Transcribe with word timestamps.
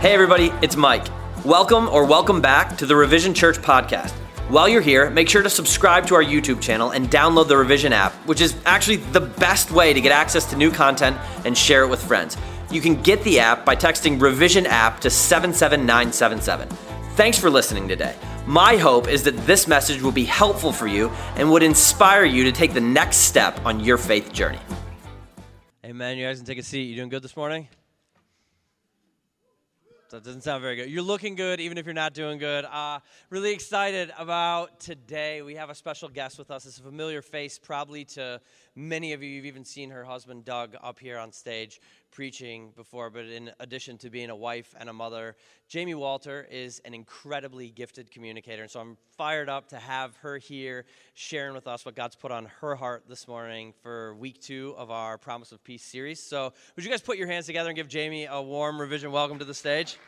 Hey, 0.00 0.12
everybody, 0.12 0.52
it's 0.60 0.76
Mike. 0.76 1.06
Welcome 1.42 1.88
or 1.88 2.04
welcome 2.04 2.42
back 2.42 2.76
to 2.76 2.84
the 2.84 2.94
Revision 2.94 3.32
Church 3.32 3.56
podcast. 3.56 4.10
While 4.50 4.68
you're 4.68 4.82
here, 4.82 5.08
make 5.08 5.26
sure 5.26 5.42
to 5.42 5.48
subscribe 5.48 6.06
to 6.08 6.14
our 6.14 6.22
YouTube 6.22 6.60
channel 6.60 6.90
and 6.90 7.08
download 7.08 7.48
the 7.48 7.56
Revision 7.56 7.94
app, 7.94 8.12
which 8.26 8.42
is 8.42 8.54
actually 8.66 8.96
the 8.96 9.22
best 9.22 9.70
way 9.70 9.94
to 9.94 10.00
get 10.02 10.12
access 10.12 10.44
to 10.50 10.56
new 10.56 10.70
content 10.70 11.16
and 11.46 11.56
share 11.56 11.82
it 11.82 11.88
with 11.88 12.02
friends. 12.02 12.36
You 12.70 12.82
can 12.82 13.00
get 13.00 13.24
the 13.24 13.40
app 13.40 13.64
by 13.64 13.74
texting 13.74 14.20
Revision 14.20 14.66
app 14.66 15.00
to 15.00 15.08
77977. 15.08 16.68
Thanks 17.16 17.38
for 17.38 17.48
listening 17.48 17.88
today. 17.88 18.14
My 18.46 18.76
hope 18.76 19.08
is 19.08 19.22
that 19.22 19.36
this 19.46 19.66
message 19.66 20.02
will 20.02 20.12
be 20.12 20.24
helpful 20.24 20.72
for 20.72 20.86
you 20.86 21.08
and 21.36 21.50
would 21.50 21.62
inspire 21.62 22.26
you 22.26 22.44
to 22.44 22.52
take 22.52 22.74
the 22.74 22.82
next 22.82 23.16
step 23.16 23.64
on 23.64 23.80
your 23.80 23.96
faith 23.96 24.30
journey. 24.30 24.60
Amen. 25.86 26.18
You 26.18 26.26
guys 26.26 26.36
can 26.36 26.44
take 26.44 26.58
a 26.58 26.62
seat. 26.62 26.82
You 26.82 26.96
doing 26.96 27.08
good 27.08 27.22
this 27.22 27.36
morning? 27.36 27.68
That 30.16 30.24
doesn't 30.24 30.44
sound 30.44 30.62
very 30.62 30.76
good. 30.76 30.88
You're 30.88 31.02
looking 31.02 31.34
good, 31.34 31.60
even 31.60 31.76
if 31.76 31.84
you're 31.84 31.92
not 31.92 32.14
doing 32.14 32.38
good. 32.38 32.64
Uh, 32.64 33.00
really 33.28 33.52
excited 33.52 34.10
about 34.16 34.80
today. 34.80 35.42
We 35.42 35.56
have 35.56 35.68
a 35.68 35.74
special 35.74 36.08
guest 36.08 36.38
with 36.38 36.50
us. 36.50 36.64
It's 36.64 36.78
a 36.78 36.82
familiar 36.82 37.20
face, 37.20 37.58
probably 37.58 38.06
to 38.06 38.40
many 38.74 39.12
of 39.12 39.22
you. 39.22 39.28
You've 39.28 39.44
even 39.44 39.66
seen 39.66 39.90
her 39.90 40.04
husband, 40.04 40.46
Doug, 40.46 40.74
up 40.82 40.98
here 40.98 41.18
on 41.18 41.32
stage 41.32 41.82
preaching 42.16 42.72
before. 42.74 43.10
But 43.10 43.26
in 43.26 43.50
addition 43.60 43.98
to 43.98 44.08
being 44.08 44.30
a 44.30 44.34
wife 44.34 44.74
and 44.80 44.88
a 44.88 44.92
mother, 44.94 45.36
Jaime 45.70 45.92
Wolter 45.92 46.46
is 46.50 46.80
an 46.86 46.94
incredibly 46.94 47.68
gifted 47.68 48.10
communicator. 48.10 48.62
And 48.62 48.70
so 48.70 48.80
I'm 48.80 48.96
fired 49.18 49.50
up 49.50 49.68
to 49.68 49.76
have 49.76 50.16
her 50.16 50.38
here 50.38 50.86
sharing 51.12 51.54
with 51.54 51.66
us 51.66 51.84
what 51.84 51.94
God's 51.94 52.16
put 52.16 52.32
on 52.32 52.46
her 52.62 52.74
heart 52.74 53.04
this 53.06 53.28
morning 53.28 53.74
for 53.82 54.14
week 54.14 54.40
two 54.40 54.74
of 54.78 54.90
our 54.90 55.18
Promise 55.18 55.52
of 55.52 55.62
Peace 55.62 55.82
series. 55.82 56.22
So 56.22 56.54
would 56.74 56.86
you 56.86 56.90
guys 56.90 57.02
put 57.02 57.18
your 57.18 57.28
hands 57.28 57.44
together 57.44 57.68
and 57.68 57.76
give 57.76 57.86
Jamie 57.86 58.24
a 58.24 58.40
warm 58.40 58.80
revision 58.80 59.12
welcome 59.12 59.38
to 59.38 59.44
the 59.44 59.52
stage? 59.52 59.98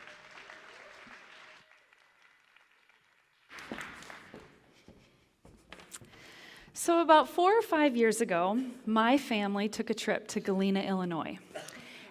So, 6.73 7.01
about 7.01 7.29
four 7.29 7.51
or 7.55 7.61
five 7.61 7.95
years 7.97 8.21
ago, 8.21 8.57
my 8.85 9.17
family 9.17 9.67
took 9.67 9.89
a 9.89 9.93
trip 9.93 10.27
to 10.29 10.39
Galena, 10.39 10.79
Illinois. 10.79 11.37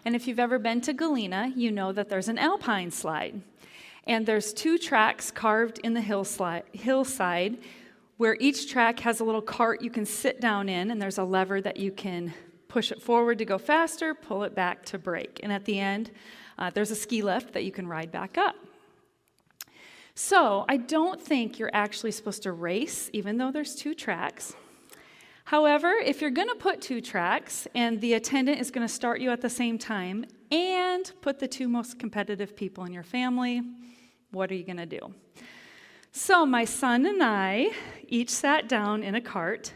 And 0.05 0.17
if 0.17 0.27
you've 0.27 0.39
ever 0.39 0.59
been 0.59 0.81
to 0.83 0.93
Galena, 0.93 1.53
you 1.55 1.71
know 1.71 1.93
that 1.93 2.09
there's 2.09 2.29
an 2.29 2.39
alpine 2.39 2.91
slide. 2.91 3.41
And 4.07 4.25
there's 4.25 4.53
two 4.53 4.79
tracks 4.79 5.31
carved 5.31 5.81
in 5.81 5.93
the 5.93 6.01
hillside 6.01 7.59
where 8.17 8.37
each 8.41 8.71
track 8.71 9.01
has 9.01 9.21
a 9.21 9.25
little 9.25 9.43
cart 9.43 9.83
you 9.83 9.91
can 9.91 10.05
sit 10.05 10.41
down 10.41 10.69
in, 10.69 10.91
and 10.91 11.01
there's 11.01 11.19
a 11.19 11.25
lever 11.25 11.61
that 11.61 11.77
you 11.77 11.93
can 11.93 12.35
push 12.67 12.91
it 12.91 13.01
forward 13.01 13.39
to 13.39 13.45
go 13.45 13.59
faster, 13.59 14.15
pull 14.15 14.45
it 14.45 14.55
back 14.55 14.85
to 14.87 14.99
brake. 14.99 15.41
And 15.43 15.53
at 15.53 15.65
the 15.65 15.79
end, 15.79 16.11
uh, 16.59 16.71
there's 16.71 16.91
a 16.91 16.97
ski 16.97 17.23
lift 17.23 17.53
that 17.53 17.65
you 17.65 17.71
can 17.71 17.87
ride 17.87 18.11
back 18.11 18.37
up. 18.37 18.57
So 20.15 20.65
I 20.69 20.79
don't 20.79 21.21
think 21.21 21.59
you're 21.59 21.71
actually 21.73 22.11
supposed 22.11 22.43
to 22.43 22.53
race, 22.53 23.09
even 23.13 23.39
though 23.39 23.53
there's 23.53 23.77
two 23.77 23.95
tracks. 23.95 24.55
However, 25.49 25.95
if 26.05 26.21
you're 26.21 26.29
going 26.29 26.51
to 26.51 26.57
put 26.57 26.83
two 26.83 27.01
tracks 27.01 27.67
and 27.75 27.99
the 28.03 28.13
attendant 28.13 28.61
is 28.61 28.71
going 28.71 28.87
to 28.87 28.93
start 28.93 29.23
you 29.23 29.31
at 29.31 29.41
the 29.41 29.49
same 29.49 29.79
time 29.79 30.27
and 30.51 31.11
put 31.23 31.39
the 31.39 31.49
two 31.49 31.69
most 31.69 31.99
competitive 31.99 32.55
people 32.55 32.85
in 32.85 32.93
your 32.93 33.03
family, 33.03 33.63
what 34.31 34.51
are 34.51 34.55
you 34.55 34.63
going 34.63 34.77
to 34.77 34.85
do? 34.85 35.15
So, 36.13 36.45
my 36.45 36.67
son 36.67 37.07
and 37.07 37.23
I 37.23 37.71
each 38.07 38.29
sat 38.29 38.69
down 38.69 39.03
in 39.03 39.15
a 39.15 39.23
cart 39.23 39.73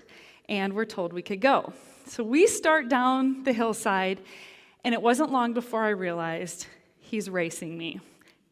and 0.46 0.74
were 0.74 0.84
told 0.84 1.14
we 1.14 1.22
could 1.22 1.40
go. 1.40 1.72
So, 2.04 2.22
we 2.22 2.46
start 2.46 2.90
down 2.90 3.42
the 3.44 3.54
hillside, 3.54 4.20
and 4.84 4.92
it 4.92 5.00
wasn't 5.00 5.32
long 5.32 5.54
before 5.54 5.84
I 5.84 5.90
realized 5.90 6.66
he's 7.00 7.30
racing 7.30 7.78
me, 7.78 7.98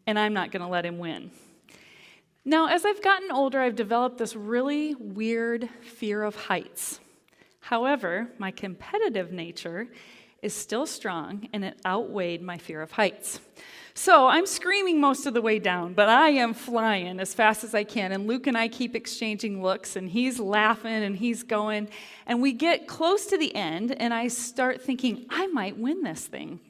and 0.06 0.18
I'm 0.18 0.32
not 0.32 0.52
going 0.52 0.62
to 0.62 0.68
let 0.68 0.86
him 0.86 0.98
win. 0.98 1.32
Now, 2.46 2.68
as 2.68 2.86
I've 2.86 3.02
gotten 3.02 3.30
older, 3.30 3.60
I've 3.60 3.76
developed 3.76 4.16
this 4.16 4.34
really 4.34 4.94
weird 4.94 5.68
fear 5.82 6.22
of 6.22 6.34
heights. 6.34 6.98
However, 7.60 8.28
my 8.38 8.50
competitive 8.50 9.32
nature 9.32 9.88
is 10.42 10.54
still 10.54 10.86
strong 10.86 11.48
and 11.52 11.64
it 11.64 11.78
outweighed 11.84 12.42
my 12.42 12.58
fear 12.58 12.82
of 12.82 12.92
heights. 12.92 13.40
So 13.94 14.28
I'm 14.28 14.46
screaming 14.46 15.00
most 15.00 15.26
of 15.26 15.34
the 15.34 15.42
way 15.42 15.58
down, 15.58 15.92
but 15.92 16.08
I 16.08 16.30
am 16.30 16.54
flying 16.54 17.20
as 17.20 17.34
fast 17.34 17.64
as 17.64 17.74
I 17.74 17.84
can. 17.84 18.12
And 18.12 18.26
Luke 18.26 18.46
and 18.46 18.56
I 18.56 18.68
keep 18.68 18.94
exchanging 18.94 19.62
looks, 19.62 19.96
and 19.96 20.08
he's 20.08 20.38
laughing 20.38 21.02
and 21.02 21.16
he's 21.16 21.42
going. 21.42 21.88
And 22.26 22.40
we 22.40 22.52
get 22.52 22.86
close 22.86 23.26
to 23.26 23.36
the 23.36 23.54
end, 23.54 23.94
and 24.00 24.14
I 24.14 24.28
start 24.28 24.80
thinking, 24.80 25.26
I 25.28 25.48
might 25.48 25.76
win 25.76 26.02
this 26.02 26.26
thing. 26.26 26.60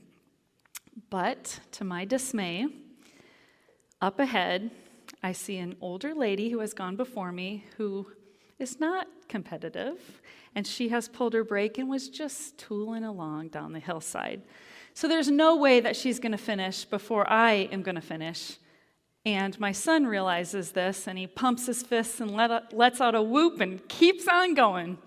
But 1.11 1.61
to 1.73 1.85
my 1.85 2.05
dismay, 2.05 2.67
up 4.01 4.19
ahead, 4.19 4.71
I 5.23 5.33
see 5.33 5.59
an 5.59 5.77
older 5.81 6.15
lady 6.15 6.49
who 6.49 6.61
has 6.61 6.73
gone 6.73 6.97
before 6.97 7.31
me 7.31 7.65
who 7.77 8.07
is 8.59 8.81
not 8.81 9.07
competitive, 9.29 10.21
and 10.55 10.67
she 10.67 10.89
has 10.89 11.09
pulled 11.09 11.35
her 11.35 11.45
brake 11.45 11.79
and 11.79 11.89
was 11.89 12.09
just 12.09 12.59
tooling 12.59 13.05
along 13.05 13.49
down 13.49 13.73
the 13.73 13.81
hillside. 13.81 14.43
So 14.95 15.09
there's 15.09 15.31
no 15.31 15.57
way 15.57 15.81
that 15.81 15.97
she's 15.97 16.19
going 16.19 16.33
to 16.33 16.39
finish 16.39 16.85
before 16.85 17.31
I 17.31 17.69
am 17.73 17.83
going 17.83 17.95
to 17.95 18.01
finish. 18.01 18.59
And 19.25 19.59
my 19.61 19.73
son 19.73 20.07
realizes 20.07 20.73
this 20.73 21.07
and 21.07 21.19
he 21.19 21.27
pumps 21.27 21.67
his 21.67 21.83
fists 21.83 22.21
and 22.21 22.31
let, 22.31 22.73
lets 22.73 23.01
out 23.01 23.15
a 23.15 23.23
whoop 23.23 23.61
and 23.61 23.87
keeps 23.89 24.27
on 24.27 24.55
going. 24.55 24.99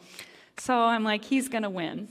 So 0.57 0.75
I'm 0.75 1.03
like, 1.03 1.25
he's 1.25 1.49
going 1.49 1.63
to 1.63 1.69
win. 1.69 2.07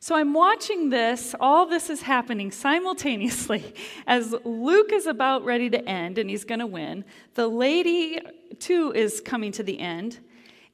So 0.00 0.14
I'm 0.14 0.32
watching 0.32 0.90
this, 0.90 1.34
all 1.40 1.66
this 1.66 1.90
is 1.90 2.02
happening 2.02 2.52
simultaneously 2.52 3.74
as 4.06 4.34
Luke 4.44 4.92
is 4.92 5.06
about 5.06 5.44
ready 5.44 5.68
to 5.70 5.88
end 5.88 6.18
and 6.18 6.30
he's 6.30 6.44
going 6.44 6.60
to 6.60 6.66
win. 6.66 7.04
The 7.34 7.48
lady, 7.48 8.20
too, 8.60 8.92
is 8.94 9.20
coming 9.20 9.50
to 9.52 9.62
the 9.62 9.80
end. 9.80 10.20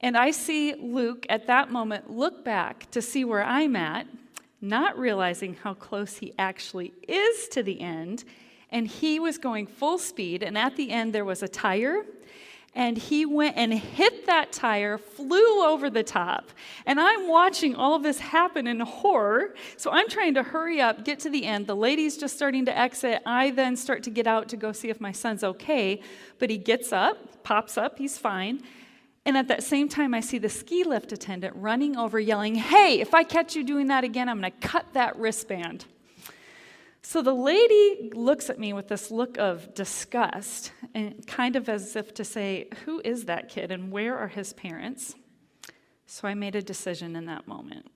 And 0.01 0.17
I 0.17 0.31
see 0.31 0.75
Luke 0.75 1.27
at 1.29 1.47
that 1.47 1.71
moment 1.71 2.11
look 2.11 2.45
back 2.45 2.91
to 2.91 3.01
see 3.01 3.25
where 3.25 3.45
I'm 3.45 3.77
at, 3.77 4.07
not 4.61 4.99
realizing 4.99 5.55
how 5.55 5.75
close 5.75 6.17
he 6.17 6.35
actually 6.39 6.93
is 7.09 7.49
to 7.49 7.63
the 7.63 7.81
end. 7.81 8.25
And 8.71 8.87
he 8.87 9.21
was 9.21 9.39
going 9.39 9.67
full 9.67 9.99
speed. 9.99 10.43
And 10.43 10.59
at 10.59 10.77
the 10.77 10.91
end, 10.91 11.15
there 11.15 11.25
was 11.25 11.43
a 11.43 11.49
tire 11.49 12.05
and 12.77 12.99
he 12.99 13.25
went 13.25 13.57
and 13.57 13.73
hit 13.73 14.27
that 14.27 14.53
tire, 14.53 14.99
flew 14.99 15.65
over 15.65 15.89
the 15.89 16.03
top. 16.03 16.51
And 16.87 16.99
I'm 16.99 17.29
watching 17.29 17.77
all 17.77 17.95
of 17.95 18.03
this 18.03 18.19
happen 18.19 18.67
in 18.67 18.81
horror. 18.81 19.55
So 19.77 19.93
I'm 19.93 20.09
trying 20.09 20.35
to 20.35 20.43
hurry 20.43 20.81
up, 20.81 21.05
get 21.05 21.21
to 21.21 21.31
the 21.31 21.45
end. 21.45 21.69
The 21.69 21.77
lady's 21.77 22.17
just 22.17 22.35
starting 22.35 22.65
to 22.65 22.77
exit. 22.77 23.23
I 23.25 23.53
then 23.53 23.77
start 23.77 24.03
to 24.05 24.11
get 24.11 24.27
out 24.27 24.49
to 24.49 24.57
go 24.57 24.73
see 24.73 24.91
if 24.91 25.01
my 25.01 25.13
son's 25.13 25.45
okay. 25.45 26.01
But 26.41 26.51
he 26.51 26.59
gets 26.59 26.93
up, 26.93 27.45
pops 27.45 27.79
up, 27.79 27.99
he's 27.99 28.19
fine. 28.19 28.63
And 29.27 29.37
at 29.39 29.49
that 29.49 29.63
same 29.63 29.89
time, 29.89 30.13
I 30.13 30.21
see 30.21 30.39
the 30.39 30.51
ski 30.51 30.85
lift 30.85 31.13
attendant 31.13 31.57
running 31.57 31.97
over, 31.97 32.21
yelling, 32.21 32.57
Hey, 32.57 33.01
if 33.01 33.15
I 33.15 33.25
catch 33.25 33.57
you 33.57 33.65
doing 33.65 33.87
that 33.89 34.05
again, 34.05 34.29
I'm 34.29 34.41
going 34.41 34.53
to 34.53 34.69
cut 34.69 34.93
that 34.93 35.17
wristband. 35.17 35.87
So 37.01 37.23
the 37.23 37.35
lady 37.35 38.11
looks 38.15 38.49
at 38.51 38.59
me 38.59 38.73
with 38.73 38.89
this 38.89 39.11
look 39.11 39.39
of 39.39 39.75
disgust 39.75 40.73
and 40.95 41.27
kind 41.27 41.57
of 41.57 41.69
as 41.69 41.97
if 41.97 42.13
to 42.15 42.25
say, 42.25 42.69
Who 42.85 43.01
is 43.05 43.25
that 43.25 43.49
kid 43.49 43.71
and 43.71 43.91
where 43.91 44.17
are 44.17 44.29
his 44.29 44.53
parents? 44.53 45.15
So 46.07 46.29
I 46.29 46.35
made 46.35 46.55
a 46.55 46.63
decision 46.63 47.17
in 47.17 47.27
that 47.27 47.49
moment. 47.49 47.87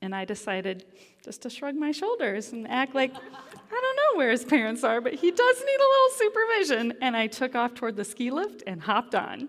And 0.00 0.14
I 0.14 0.24
decided 0.24 0.86
just 1.24 1.42
to 1.42 1.50
shrug 1.50 1.74
my 1.74 1.92
shoulders 1.92 2.52
and 2.52 2.66
act 2.68 2.94
like 2.94 3.14
I 3.70 3.80
don't 3.80 3.96
know 3.96 4.18
where 4.18 4.30
his 4.30 4.44
parents 4.44 4.84
are, 4.84 5.00
but 5.00 5.14
he 5.14 5.30
does 5.30 5.56
need 5.58 5.80
a 5.80 5.90
little 5.90 6.10
supervision. 6.16 6.94
And 7.02 7.16
I 7.16 7.26
took 7.26 7.54
off 7.54 7.74
toward 7.74 7.96
the 7.96 8.04
ski 8.04 8.30
lift 8.30 8.62
and 8.66 8.80
hopped 8.80 9.14
on. 9.14 9.48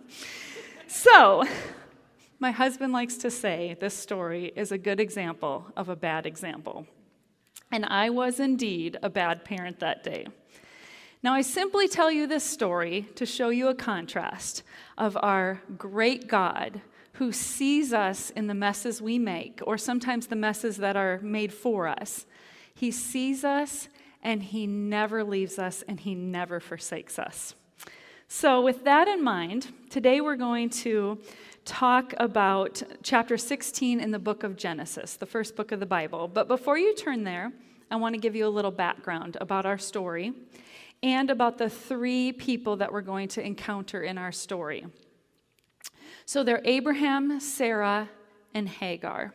So, 0.89 1.43
my 2.39 2.49
husband 2.49 2.93
likes 2.93 3.15
to 3.17 3.29
say 3.29 3.77
this 3.79 3.93
story 3.93 4.51
is 4.55 4.71
a 4.71 4.77
good 4.77 4.99
example 4.99 5.67
of 5.77 5.87
a 5.87 5.95
bad 5.95 6.25
example. 6.25 6.87
And 7.71 7.85
I 7.85 8.09
was 8.09 8.39
indeed 8.39 8.97
a 9.03 9.09
bad 9.09 9.45
parent 9.45 9.79
that 9.81 10.03
day. 10.03 10.25
Now, 11.21 11.35
I 11.35 11.41
simply 11.41 11.87
tell 11.87 12.11
you 12.11 12.25
this 12.25 12.43
story 12.43 13.07
to 13.15 13.25
show 13.27 13.49
you 13.49 13.67
a 13.67 13.75
contrast 13.75 14.63
of 14.97 15.15
our 15.21 15.61
great 15.77 16.27
God 16.27 16.81
who 17.13 17.31
sees 17.31 17.93
us 17.93 18.31
in 18.31 18.47
the 18.47 18.55
messes 18.55 18.99
we 18.99 19.19
make, 19.19 19.61
or 19.67 19.77
sometimes 19.77 20.25
the 20.25 20.35
messes 20.35 20.77
that 20.77 20.97
are 20.97 21.19
made 21.21 21.53
for 21.53 21.87
us. 21.87 22.25
He 22.73 22.89
sees 22.89 23.43
us 23.43 23.89
and 24.23 24.41
he 24.41 24.65
never 24.65 25.23
leaves 25.23 25.59
us 25.59 25.83
and 25.87 25.99
he 25.99 26.15
never 26.15 26.59
forsakes 26.59 27.19
us. 27.19 27.53
So, 28.31 28.61
with 28.61 28.83
that 28.83 29.07
in 29.07 29.23
mind, 29.23 29.73
today 29.89 30.21
we're 30.21 30.35
going 30.35 30.69
to 30.69 31.17
talk 31.65 32.13
about 32.17 32.79
chapter 33.01 33.39
16 33.39 33.99
in 33.99 34.11
the 34.11 34.19
book 34.19 34.43
of 34.43 34.55
Genesis, 34.55 35.15
the 35.15 35.25
first 35.25 35.55
book 35.55 35.71
of 35.71 35.79
the 35.79 35.87
Bible. 35.87 36.27
But 36.27 36.47
before 36.47 36.77
you 36.77 36.93
turn 36.93 37.23
there, 37.23 37.51
I 37.89 37.95
want 37.95 38.13
to 38.13 38.21
give 38.21 38.35
you 38.35 38.45
a 38.45 38.47
little 38.47 38.69
background 38.69 39.35
about 39.41 39.65
our 39.65 39.79
story 39.79 40.31
and 41.01 41.31
about 41.31 41.57
the 41.57 41.71
three 41.71 42.31
people 42.31 42.75
that 42.75 42.93
we're 42.93 43.01
going 43.01 43.29
to 43.29 43.43
encounter 43.43 44.03
in 44.03 44.19
our 44.19 44.31
story. 44.31 44.85
So 46.25 46.43
they're 46.43 46.61
Abraham, 46.65 47.39
Sarah, 47.39 48.09
and 48.53 48.69
Hagar. 48.69 49.33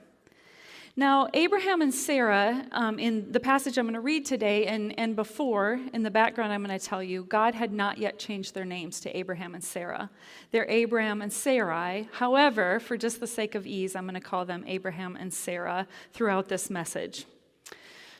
Now, 0.96 1.26
Abraham 1.34 1.82
and 1.82 1.92
Sarah, 1.92 2.66
um, 2.70 3.00
in 3.00 3.32
the 3.32 3.40
passage 3.40 3.78
I'm 3.78 3.86
going 3.86 3.94
to 3.94 4.00
read 4.00 4.24
today 4.24 4.66
and, 4.66 4.96
and 4.96 5.16
before, 5.16 5.80
in 5.92 6.04
the 6.04 6.10
background, 6.10 6.52
I'm 6.52 6.64
going 6.64 6.78
to 6.78 6.84
tell 6.84 7.02
you, 7.02 7.24
God 7.24 7.52
had 7.56 7.72
not 7.72 7.98
yet 7.98 8.16
changed 8.16 8.54
their 8.54 8.64
names 8.64 9.00
to 9.00 9.16
Abraham 9.16 9.56
and 9.56 9.64
Sarah. 9.64 10.08
They're 10.52 10.70
Abraham 10.70 11.20
and 11.20 11.32
Sarai. 11.32 12.08
However, 12.12 12.78
for 12.78 12.96
just 12.96 13.18
the 13.18 13.26
sake 13.26 13.56
of 13.56 13.66
ease, 13.66 13.96
I'm 13.96 14.04
going 14.04 14.14
to 14.14 14.20
call 14.20 14.44
them 14.44 14.62
Abraham 14.68 15.16
and 15.16 15.34
Sarah 15.34 15.88
throughout 16.12 16.48
this 16.48 16.70
message. 16.70 17.26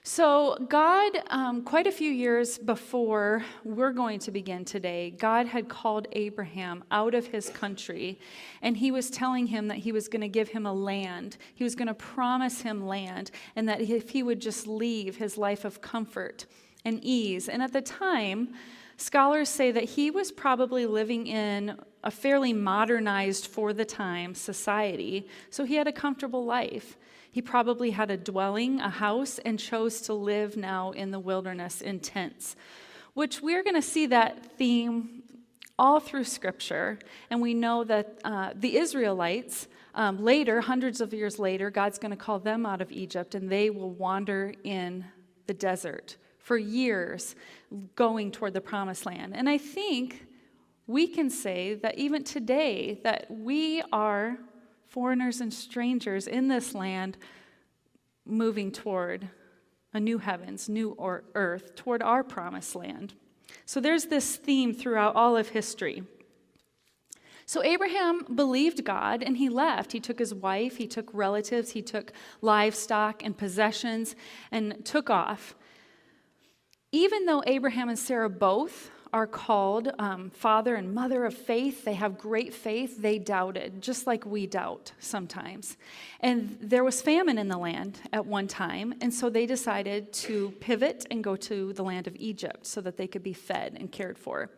So, 0.07 0.59
God, 0.69 1.13
um, 1.29 1.63
quite 1.63 1.87
a 1.87 1.91
few 1.91 2.11
years 2.11 2.59
before 2.59 3.43
we're 3.65 3.95
going 3.95 4.19
to 4.19 4.31
begin 4.31 4.67
today, 4.67 5.13
God 5.13 5.47
had 5.47 5.71
called 5.71 6.09
Abraham 6.13 6.85
out 6.91 7.15
of 7.15 7.29
his 7.29 7.49
country, 7.49 8.21
and 8.61 8.77
he 8.77 8.91
was 8.91 9.09
telling 9.09 9.47
him 9.47 9.69
that 9.69 9.79
he 9.79 9.93
was 9.93 10.09
going 10.09 10.21
to 10.21 10.29
give 10.29 10.51
him 10.51 10.67
a 10.67 10.73
land. 10.75 11.39
He 11.55 11.65
was 11.65 11.75
going 11.75 11.89
to 11.89 11.95
promise 11.95 12.61
him 12.61 12.87
land, 12.87 13.31
and 13.57 13.67
that 13.67 13.81
if 13.81 14.11
he 14.11 14.23
would 14.23 14.41
just 14.41 14.67
leave 14.67 15.17
his 15.17 15.39
life 15.39 15.65
of 15.65 15.81
comfort 15.81 16.45
and 16.85 17.03
ease. 17.03 17.49
And 17.49 17.63
at 17.63 17.73
the 17.73 17.81
time, 17.81 18.53
scholars 18.99 19.49
say 19.49 19.73
that 19.73 19.85
he 19.85 20.11
was 20.11 20.31
probably 20.31 20.85
living 20.85 21.27
in 21.29 21.79
a 22.03 22.11
fairly 22.11 22.53
modernized 22.53 23.47
for 23.47 23.73
the 23.73 23.87
time 23.87 24.35
society, 24.35 25.29
so 25.49 25.65
he 25.65 25.77
had 25.77 25.89
a 25.89 25.93
comfortable 25.93 26.45
life. 26.45 26.99
He 27.35 27.43
probably 27.43 27.91
had 27.91 28.13
a 28.13 28.17
dwelling, 28.17 28.79
a 28.79 28.89
house, 28.89 29.41
and 29.41 29.59
chose 29.59 30.01
to 30.03 30.15
live 30.15 30.57
now 30.57 30.93
in 30.93 31.11
the 31.11 31.19
wilderness 31.19 31.81
in 31.81 31.99
tents, 31.99 32.55
which 33.15 33.43
we're 33.43 33.65
going 33.65 33.75
to 33.75 33.83
see 33.83 34.07
that 34.07 34.57
theme 34.57 35.25
all 35.77 35.99
through 35.99 36.23
Scripture. 36.23 37.01
And 37.31 37.43
we 37.43 37.53
know 37.53 37.83
that 37.83 38.21
uh, 38.23 38.53
the 38.55 38.77
Israelites, 38.77 39.67
um, 39.97 40.23
later, 40.23 40.61
hundreds 40.61 41.01
of 41.01 41.13
years 41.13 41.41
later, 41.41 41.73
God's 41.73 41.99
going 41.99 42.13
to 42.13 42.17
call 42.17 42.39
them 42.39 42.65
out 42.65 42.81
of 42.81 42.93
Egypt, 42.93 43.35
and 43.35 43.51
they 43.51 43.69
will 43.69 43.91
wander 43.91 44.55
in 44.63 45.05
the 45.49 45.55
desert 45.55 46.17
for 46.39 46.57
years, 46.57 47.35
going 47.97 48.31
toward 48.31 48.53
the 48.53 48.61
promised 48.61 49.07
land. 49.07 49.35
And 49.35 49.49
I 49.49 49.59
think 49.59 50.25
we 50.87 51.09
can 51.09 51.31
say 51.31 51.75
that 51.83 51.99
even 51.99 52.23
today, 52.23 53.01
that 53.03 53.27
we 53.29 53.83
are 53.93 54.39
foreigners 54.95 55.41
and 55.41 55.53
strangers 55.53 56.29
in 56.29 56.47
this 56.47 56.73
land 56.73 57.17
moving 58.25 58.71
toward 58.71 59.29
a 59.93 59.99
new 59.99 60.19
heavens, 60.19 60.69
new 60.69 60.95
earth, 61.35 61.75
toward 61.75 62.01
our 62.01 62.23
promised 62.23 62.77
land. 62.77 63.13
So 63.67 63.81
there's 63.81 64.05
this 64.05 64.37
theme 64.37 64.73
throughout 64.73 65.17
all 65.17 65.37
of 65.37 65.49
history. 65.49 66.05
So 67.45 67.61
Abraham 67.65 68.25
believed 68.37 68.85
God 68.85 69.25
and 69.25 69.37
he 69.37 69.49
left. 69.49 69.91
He 69.91 69.99
took 69.99 70.21
his 70.21 70.33
wife, 70.33 70.77
he 70.77 70.87
took 70.87 71.13
relatives, 71.13 71.73
he 71.73 71.83
took 71.83 72.13
livestock 72.41 73.25
and 73.25 73.37
possessions 73.37 74.15
and 74.53 74.85
took 74.85 75.11
off. 75.11 75.57
Even 76.93 77.27
though 77.27 77.43
Abraham 77.49 77.89
and 77.89 77.99
Sarah 77.99 78.31
both 78.31 78.93
are 79.15 79.29
called 79.29 79.93
um, 80.01 80.29
father 80.29 80.75
and 80.75 80.93
mother 80.93 81.25
of 81.25 81.33
faith. 81.33 81.85
They 81.85 81.95
have 81.95 82.19
great 82.19 82.53
faith. 82.53 83.01
They 83.01 83.17
doubted, 83.21 83.81
just 83.81 84.09
like 84.09 84.27
we 84.27 84.49
doubt 84.49 84.91
sometimes. 84.99 85.77
And 86.19 86.59
there 86.61 86.83
was 86.83 87.01
famine 87.01 87.39
in 87.39 87.47
the 87.47 87.57
land 87.57 88.01
at 88.13 88.27
one 88.27 88.49
time, 88.49 88.93
and 89.01 89.15
so 89.15 89.31
they 89.31 89.47
decided 89.47 90.13
to 90.15 90.51
pivot 90.59 91.07
and 91.13 91.23
go 91.23 91.37
to 91.37 91.73
the 91.75 91.85
land 91.85 92.09
of 92.09 92.17
Egypt 92.17 92.67
so 92.67 92.81
that 92.81 92.97
they 92.97 93.07
could 93.07 93.23
be 93.23 93.33
fed 93.33 93.77
and 93.79 93.93
cared 93.93 94.19
for. 94.19 94.51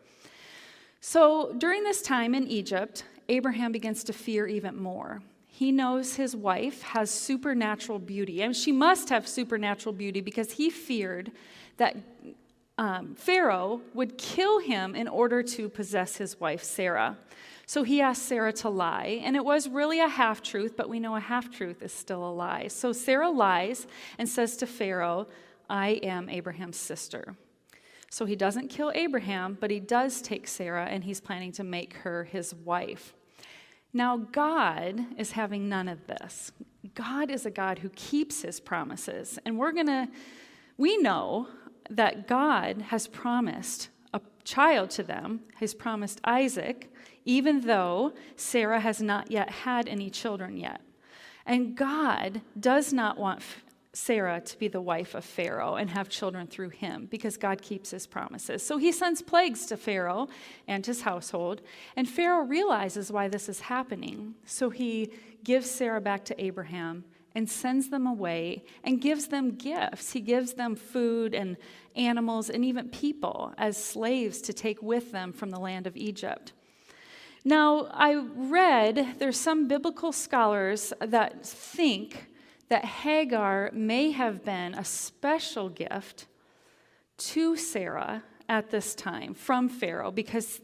So 1.01 1.53
during 1.55 1.83
this 1.83 2.01
time 2.01 2.33
in 2.33 2.47
Egypt, 2.47 3.03
Abraham 3.29 3.71
begins 3.71 4.03
to 4.05 4.13
fear 4.13 4.47
even 4.47 4.75
more. 4.75 5.21
He 5.45 5.71
knows 5.71 6.15
his 6.15 6.35
wife 6.35 6.81
has 6.81 7.11
supernatural 7.11 7.99
beauty, 7.99 8.41
and 8.41 8.55
she 8.55 8.71
must 8.71 9.09
have 9.09 9.27
supernatural 9.27 9.93
beauty 9.93 10.19
because 10.19 10.53
he 10.53 10.71
feared 10.71 11.31
that 11.77 11.95
um, 12.77 13.15
Pharaoh 13.15 13.81
would 13.93 14.17
kill 14.17 14.59
him 14.59 14.95
in 14.95 15.07
order 15.07 15.41
to 15.41 15.69
possess 15.69 16.17
his 16.17 16.39
wife, 16.39 16.63
Sarah. 16.63 17.17
So 17.65 17.83
he 17.83 17.99
asked 18.01 18.23
Sarah 18.23 18.53
to 18.53 18.69
lie, 18.69 19.19
and 19.23 19.35
it 19.35 19.43
was 19.43 19.67
really 19.67 19.99
a 19.99 20.07
half 20.07 20.41
truth, 20.41 20.75
but 20.77 20.87
we 20.87 20.99
know 20.99 21.15
a 21.15 21.19
half 21.19 21.51
truth 21.51 21.81
is 21.81 21.91
still 21.91 22.25
a 22.25 22.31
lie. 22.31 22.67
So 22.67 22.93
Sarah 22.93 23.29
lies 23.29 23.87
and 24.17 24.29
says 24.29 24.55
to 24.57 24.67
Pharaoh, 24.67 25.27
I 25.69 25.99
am 26.03 26.29
Abraham's 26.29 26.77
sister. 26.77 27.35
So 28.09 28.25
he 28.25 28.37
doesn't 28.37 28.69
kill 28.69 28.91
Abraham, 28.95 29.57
but 29.59 29.69
he 29.69 29.81
does 29.81 30.21
take 30.21 30.47
Sarah, 30.47 30.85
and 30.85 31.03
he's 31.03 31.19
planning 31.19 31.51
to 31.53 31.63
make 31.63 31.93
her 31.95 32.23
his 32.23 32.55
wife. 32.55 33.13
Now, 33.91 34.15
God 34.17 35.05
is 35.17 35.31
having 35.31 35.67
none 35.67 35.89
of 35.89 36.07
this. 36.07 36.51
God 36.93 37.29
is 37.29 37.45
a 37.45 37.51
God 37.51 37.79
who 37.79 37.89
keeps 37.89 38.43
his 38.43 38.59
promises. 38.59 39.39
And 39.45 39.57
we're 39.57 39.71
going 39.73 39.87
to, 39.87 40.07
we 40.77 40.97
know 40.97 41.47
that 41.89 42.27
God 42.27 42.83
has 42.83 43.07
promised 43.07 43.89
a 44.13 44.21
child 44.43 44.89
to 44.91 45.03
them, 45.03 45.41
has 45.55 45.73
promised 45.73 46.19
Isaac, 46.23 46.91
even 47.25 47.61
though 47.61 48.13
Sarah 48.35 48.79
has 48.79 49.01
not 49.01 49.31
yet 49.31 49.49
had 49.49 49.87
any 49.87 50.09
children 50.09 50.57
yet. 50.57 50.81
And 51.45 51.75
God 51.75 52.41
does 52.59 52.91
not 52.91 53.17
want 53.17 53.41
Sarah 53.93 54.39
to 54.41 54.59
be 54.59 54.67
the 54.67 54.81
wife 54.81 55.15
of 55.15 55.25
Pharaoh 55.25 55.75
and 55.75 55.89
have 55.89 56.07
children 56.07 56.45
through 56.45 56.69
him 56.69 57.07
because 57.09 57.35
God 57.35 57.61
keeps 57.61 57.91
his 57.91 58.05
promises. 58.05 58.63
So 58.63 58.77
he 58.77 58.91
sends 58.91 59.21
plagues 59.21 59.65
to 59.67 59.77
Pharaoh 59.77 60.27
and 60.67 60.85
his 60.85 61.01
household, 61.01 61.61
and 61.95 62.07
Pharaoh 62.07 62.45
realizes 62.45 63.11
why 63.11 63.27
this 63.27 63.49
is 63.49 63.61
happening. 63.61 64.35
So 64.45 64.69
he 64.69 65.11
gives 65.43 65.69
Sarah 65.69 66.01
back 66.01 66.25
to 66.25 66.43
Abraham 66.43 67.05
and 67.37 67.47
sends 67.47 67.89
them 67.89 68.07
away 68.07 68.63
and 68.83 68.99
gives 68.99 69.27
them 69.27 69.51
gifts. 69.51 70.13
He 70.13 70.21
gives 70.21 70.53
them 70.53 70.75
food 70.75 71.35
and 71.35 71.55
animals 71.95 72.49
and 72.49 72.65
even 72.65 72.89
people 72.89 73.53
as 73.59 73.77
slaves 73.77 74.41
to 74.41 74.53
take 74.53 74.81
with 74.81 75.11
them 75.11 75.31
from 75.31 75.51
the 75.51 75.59
land 75.59 75.85
of 75.85 75.95
Egypt. 75.95 76.53
Now, 77.45 77.89
I 77.91 78.15
read 78.15 79.19
there's 79.19 79.39
some 79.39 79.67
biblical 79.67 80.11
scholars 80.11 80.93
that 80.99 81.45
think 81.45 82.25
that 82.69 82.83
Hagar 82.83 83.69
may 83.71 84.09
have 84.09 84.43
been 84.43 84.73
a 84.73 84.83
special 84.83 85.69
gift 85.69 86.25
to 87.17 87.55
Sarah 87.55 88.23
at 88.49 88.71
this 88.71 88.95
time 88.95 89.35
from 89.35 89.69
Pharaoh 89.69 90.09
because 90.09 90.59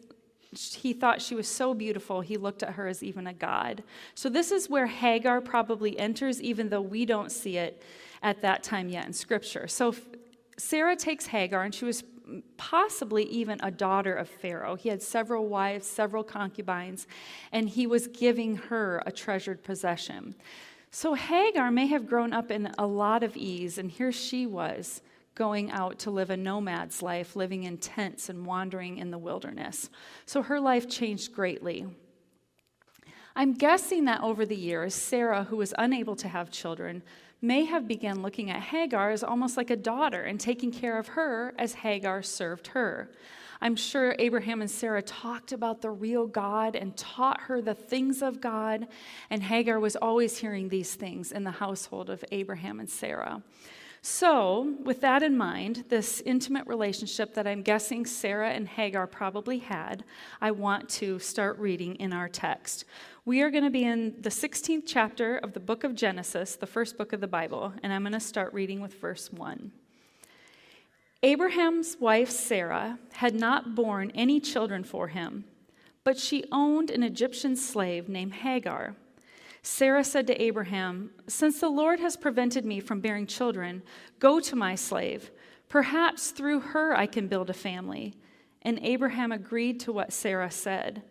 he 0.55 0.93
thought 0.93 1.21
she 1.21 1.35
was 1.35 1.47
so 1.47 1.73
beautiful, 1.73 2.21
he 2.21 2.37
looked 2.37 2.63
at 2.63 2.73
her 2.73 2.87
as 2.87 3.03
even 3.03 3.27
a 3.27 3.33
god. 3.33 3.83
So, 4.15 4.29
this 4.29 4.51
is 4.51 4.69
where 4.69 4.87
Hagar 4.87 5.41
probably 5.41 5.97
enters, 5.99 6.41
even 6.41 6.69
though 6.69 6.81
we 6.81 7.05
don't 7.05 7.31
see 7.31 7.57
it 7.57 7.83
at 8.21 8.41
that 8.41 8.63
time 8.63 8.89
yet 8.89 9.05
in 9.05 9.13
Scripture. 9.13 9.67
So, 9.67 9.95
Sarah 10.57 10.95
takes 10.95 11.27
Hagar, 11.27 11.63
and 11.63 11.73
she 11.73 11.85
was 11.85 12.03
possibly 12.57 13.23
even 13.25 13.59
a 13.61 13.71
daughter 13.71 14.13
of 14.13 14.29
Pharaoh. 14.29 14.75
He 14.75 14.89
had 14.89 15.01
several 15.01 15.47
wives, 15.47 15.85
several 15.85 16.23
concubines, 16.23 17.07
and 17.51 17.67
he 17.69 17.85
was 17.85 18.07
giving 18.07 18.55
her 18.55 19.03
a 19.05 19.11
treasured 19.11 19.63
possession. 19.63 20.35
So, 20.91 21.15
Hagar 21.15 21.71
may 21.71 21.87
have 21.87 22.07
grown 22.07 22.33
up 22.33 22.51
in 22.51 22.71
a 22.77 22.85
lot 22.85 23.23
of 23.23 23.35
ease, 23.35 23.77
and 23.77 23.89
here 23.89 24.11
she 24.11 24.45
was 24.45 25.01
going 25.35 25.71
out 25.71 25.99
to 25.99 26.11
live 26.11 26.29
a 26.29 26.37
nomad's 26.37 27.01
life, 27.01 27.35
living 27.35 27.63
in 27.63 27.77
tents 27.77 28.29
and 28.29 28.45
wandering 28.45 28.97
in 28.97 29.11
the 29.11 29.17
wilderness. 29.17 29.89
So 30.25 30.41
her 30.41 30.59
life 30.59 30.89
changed 30.89 31.33
greatly. 31.33 31.87
I'm 33.35 33.53
guessing 33.53 34.05
that 34.05 34.21
over 34.21 34.45
the 34.45 34.55
years, 34.55 34.93
Sarah, 34.93 35.45
who 35.45 35.57
was 35.57 35.73
unable 35.77 36.15
to 36.17 36.27
have 36.27 36.51
children, 36.51 37.01
may 37.41 37.65
have 37.65 37.87
begun 37.87 38.21
looking 38.21 38.51
at 38.51 38.61
Hagar 38.61 39.09
as 39.09 39.23
almost 39.23 39.57
like 39.57 39.69
a 39.69 39.75
daughter 39.75 40.21
and 40.21 40.39
taking 40.39 40.71
care 40.71 40.97
of 40.97 41.09
her 41.09 41.53
as 41.57 41.73
Hagar 41.73 42.21
served 42.21 42.67
her. 42.67 43.09
I'm 43.59 43.75
sure 43.75 44.15
Abraham 44.19 44.61
and 44.61 44.69
Sarah 44.69 45.01
talked 45.01 45.51
about 45.51 45.81
the 45.81 45.89
real 45.89 46.27
God 46.27 46.75
and 46.75 46.95
taught 46.97 47.41
her 47.41 47.61
the 47.61 47.73
things 47.73 48.21
of 48.21 48.41
God, 48.41 48.87
and 49.29 49.41
Hagar 49.41 49.79
was 49.79 49.95
always 49.95 50.37
hearing 50.37 50.69
these 50.69 50.95
things 50.95 51.31
in 51.31 51.43
the 51.43 51.51
household 51.51 52.09
of 52.09 52.23
Abraham 52.31 52.79
and 52.79 52.89
Sarah. 52.89 53.41
So, 54.05 54.75
with 54.83 54.99
that 54.99 55.23
in 55.23 55.37
mind, 55.37 55.85
this 55.87 56.21
intimate 56.25 56.67
relationship 56.67 57.33
that 57.35 57.47
I'm 57.47 57.61
guessing 57.61 58.05
Sarah 58.05 58.49
and 58.49 58.67
Hagar 58.67 59.07
probably 59.07 59.59
had, 59.59 60.03
I 60.41 60.51
want 60.51 60.89
to 60.89 61.19
start 61.19 61.57
reading 61.57 61.95
in 61.95 62.11
our 62.11 62.27
text. 62.27 62.83
We 63.23 63.41
are 63.41 63.49
going 63.49 63.63
to 63.63 63.69
be 63.69 63.85
in 63.85 64.15
the 64.19 64.29
16th 64.29 64.83
chapter 64.85 65.37
of 65.37 65.53
the 65.53 65.61
book 65.61 65.85
of 65.85 65.95
Genesis, 65.95 66.57
the 66.57 66.67
first 66.67 66.97
book 66.97 67.13
of 67.13 67.21
the 67.21 67.29
Bible, 67.29 67.71
and 67.81 67.93
I'm 67.93 68.01
going 68.01 68.11
to 68.11 68.19
start 68.19 68.53
reading 68.53 68.81
with 68.81 68.99
verse 68.99 69.31
1. 69.31 69.71
Abraham's 71.23 71.95
wife 71.97 72.29
Sarah 72.29 72.99
had 73.13 73.33
not 73.33 73.73
borne 73.73 74.11
any 74.13 74.41
children 74.41 74.83
for 74.83 75.07
him, 75.07 75.45
but 76.03 76.17
she 76.17 76.43
owned 76.51 76.91
an 76.91 77.03
Egyptian 77.03 77.55
slave 77.55 78.09
named 78.09 78.33
Hagar. 78.33 78.97
Sarah 79.65 80.03
said 80.03 80.27
to 80.27 80.41
Abraham, 80.41 81.11
Since 81.27 81.61
the 81.61 81.69
Lord 81.69 82.01
has 82.01 82.17
prevented 82.17 82.65
me 82.65 82.81
from 82.81 82.99
bearing 82.99 83.25
children, 83.25 83.81
go 84.19 84.41
to 84.41 84.57
my 84.57 84.75
slave. 84.75 85.31
Perhaps 85.69 86.31
through 86.31 86.59
her 86.59 86.95
I 86.95 87.05
can 87.05 87.27
build 87.27 87.49
a 87.49 87.53
family. 87.53 88.13
And 88.61 88.77
Abraham 88.81 89.31
agreed 89.31 89.79
to 89.81 89.93
what 89.93 90.11
Sarah 90.11 90.51
said. 90.51 91.03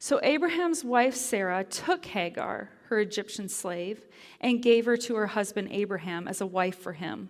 So 0.00 0.20
Abraham's 0.24 0.84
wife 0.84 1.14
Sarah 1.14 1.62
took 1.62 2.04
Hagar, 2.04 2.68
her 2.88 2.98
Egyptian 2.98 3.48
slave, 3.48 4.06
and 4.40 4.62
gave 4.62 4.86
her 4.86 4.96
to 4.98 5.14
her 5.14 5.28
husband 5.28 5.68
Abraham 5.70 6.26
as 6.26 6.40
a 6.40 6.46
wife 6.46 6.78
for 6.78 6.92
him. 6.92 7.28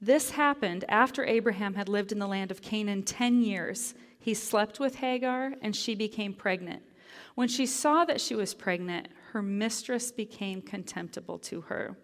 This 0.00 0.30
happened 0.30 0.86
after 0.88 1.24
Abraham 1.24 1.74
had 1.74 1.88
lived 1.88 2.12
in 2.12 2.18
the 2.18 2.26
land 2.26 2.50
of 2.50 2.62
Canaan 2.62 3.02
10 3.02 3.42
years. 3.42 3.94
He 4.18 4.34
slept 4.34 4.80
with 4.80 4.96
Hagar, 4.96 5.52
and 5.60 5.76
she 5.76 5.94
became 5.94 6.32
pregnant. 6.32 6.82
When 7.34 7.46
she 7.46 7.66
saw 7.66 8.04
that 8.06 8.20
she 8.20 8.34
was 8.34 8.54
pregnant, 8.54 9.08
her 9.32 9.42
mistress 9.42 10.12
became 10.12 10.60
contemptible 10.62 11.38
to 11.38 11.62
her. 11.62 11.96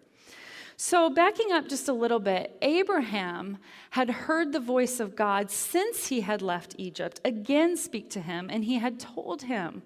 So, 0.77 1.09
backing 1.09 1.51
up 1.51 1.67
just 1.67 1.89
a 1.89 1.93
little 1.93 2.19
bit, 2.19 2.57
Abraham 2.61 3.57
had 3.91 4.09
heard 4.09 4.51
the 4.51 4.59
voice 4.59 4.99
of 4.99 5.15
God 5.15 5.51
since 5.51 6.07
he 6.07 6.21
had 6.21 6.41
left 6.41 6.75
Egypt 6.77 7.19
again 7.25 7.75
speak 7.75 8.09
to 8.11 8.21
him, 8.21 8.49
and 8.49 8.63
he 8.63 8.75
had 8.75 8.99
told 8.99 9.43
him, 9.43 9.83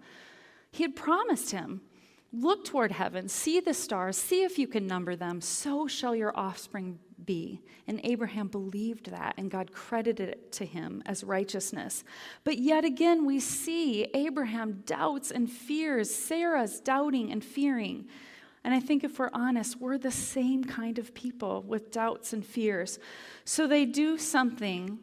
he 0.71 0.83
had 0.83 0.95
promised 0.95 1.51
him, 1.51 1.81
Look 2.35 2.65
toward 2.65 2.91
heaven, 2.91 3.29
see 3.29 3.59
the 3.59 3.75
stars, 3.75 4.17
see 4.17 4.43
if 4.43 4.57
you 4.57 4.67
can 4.67 4.87
number 4.87 5.15
them, 5.15 5.39
so 5.39 5.85
shall 5.85 6.15
your 6.15 6.35
offspring 6.35 6.97
be. 7.23 7.61
And 7.87 8.01
Abraham 8.03 8.47
believed 8.47 9.11
that, 9.11 9.35
and 9.37 9.51
God 9.51 9.71
credited 9.71 10.29
it 10.29 10.51
to 10.53 10.65
him 10.65 11.03
as 11.05 11.23
righteousness. 11.23 12.03
But 12.43 12.57
yet 12.57 12.85
again, 12.85 13.27
we 13.27 13.39
see 13.39 14.05
Abraham 14.15 14.81
doubts 14.87 15.29
and 15.29 15.47
fears, 15.47 16.13
Sarah's 16.13 16.79
doubting 16.79 17.31
and 17.31 17.45
fearing. 17.45 18.07
And 18.63 18.73
I 18.73 18.79
think 18.79 19.03
if 19.03 19.19
we're 19.19 19.29
honest, 19.31 19.79
we're 19.79 19.99
the 19.99 20.09
same 20.09 20.63
kind 20.63 20.97
of 20.97 21.13
people 21.13 21.61
with 21.61 21.91
doubts 21.91 22.33
and 22.33 22.43
fears. 22.43 22.97
So 23.45 23.67
they 23.67 23.85
do 23.85 24.17
something 24.17 24.97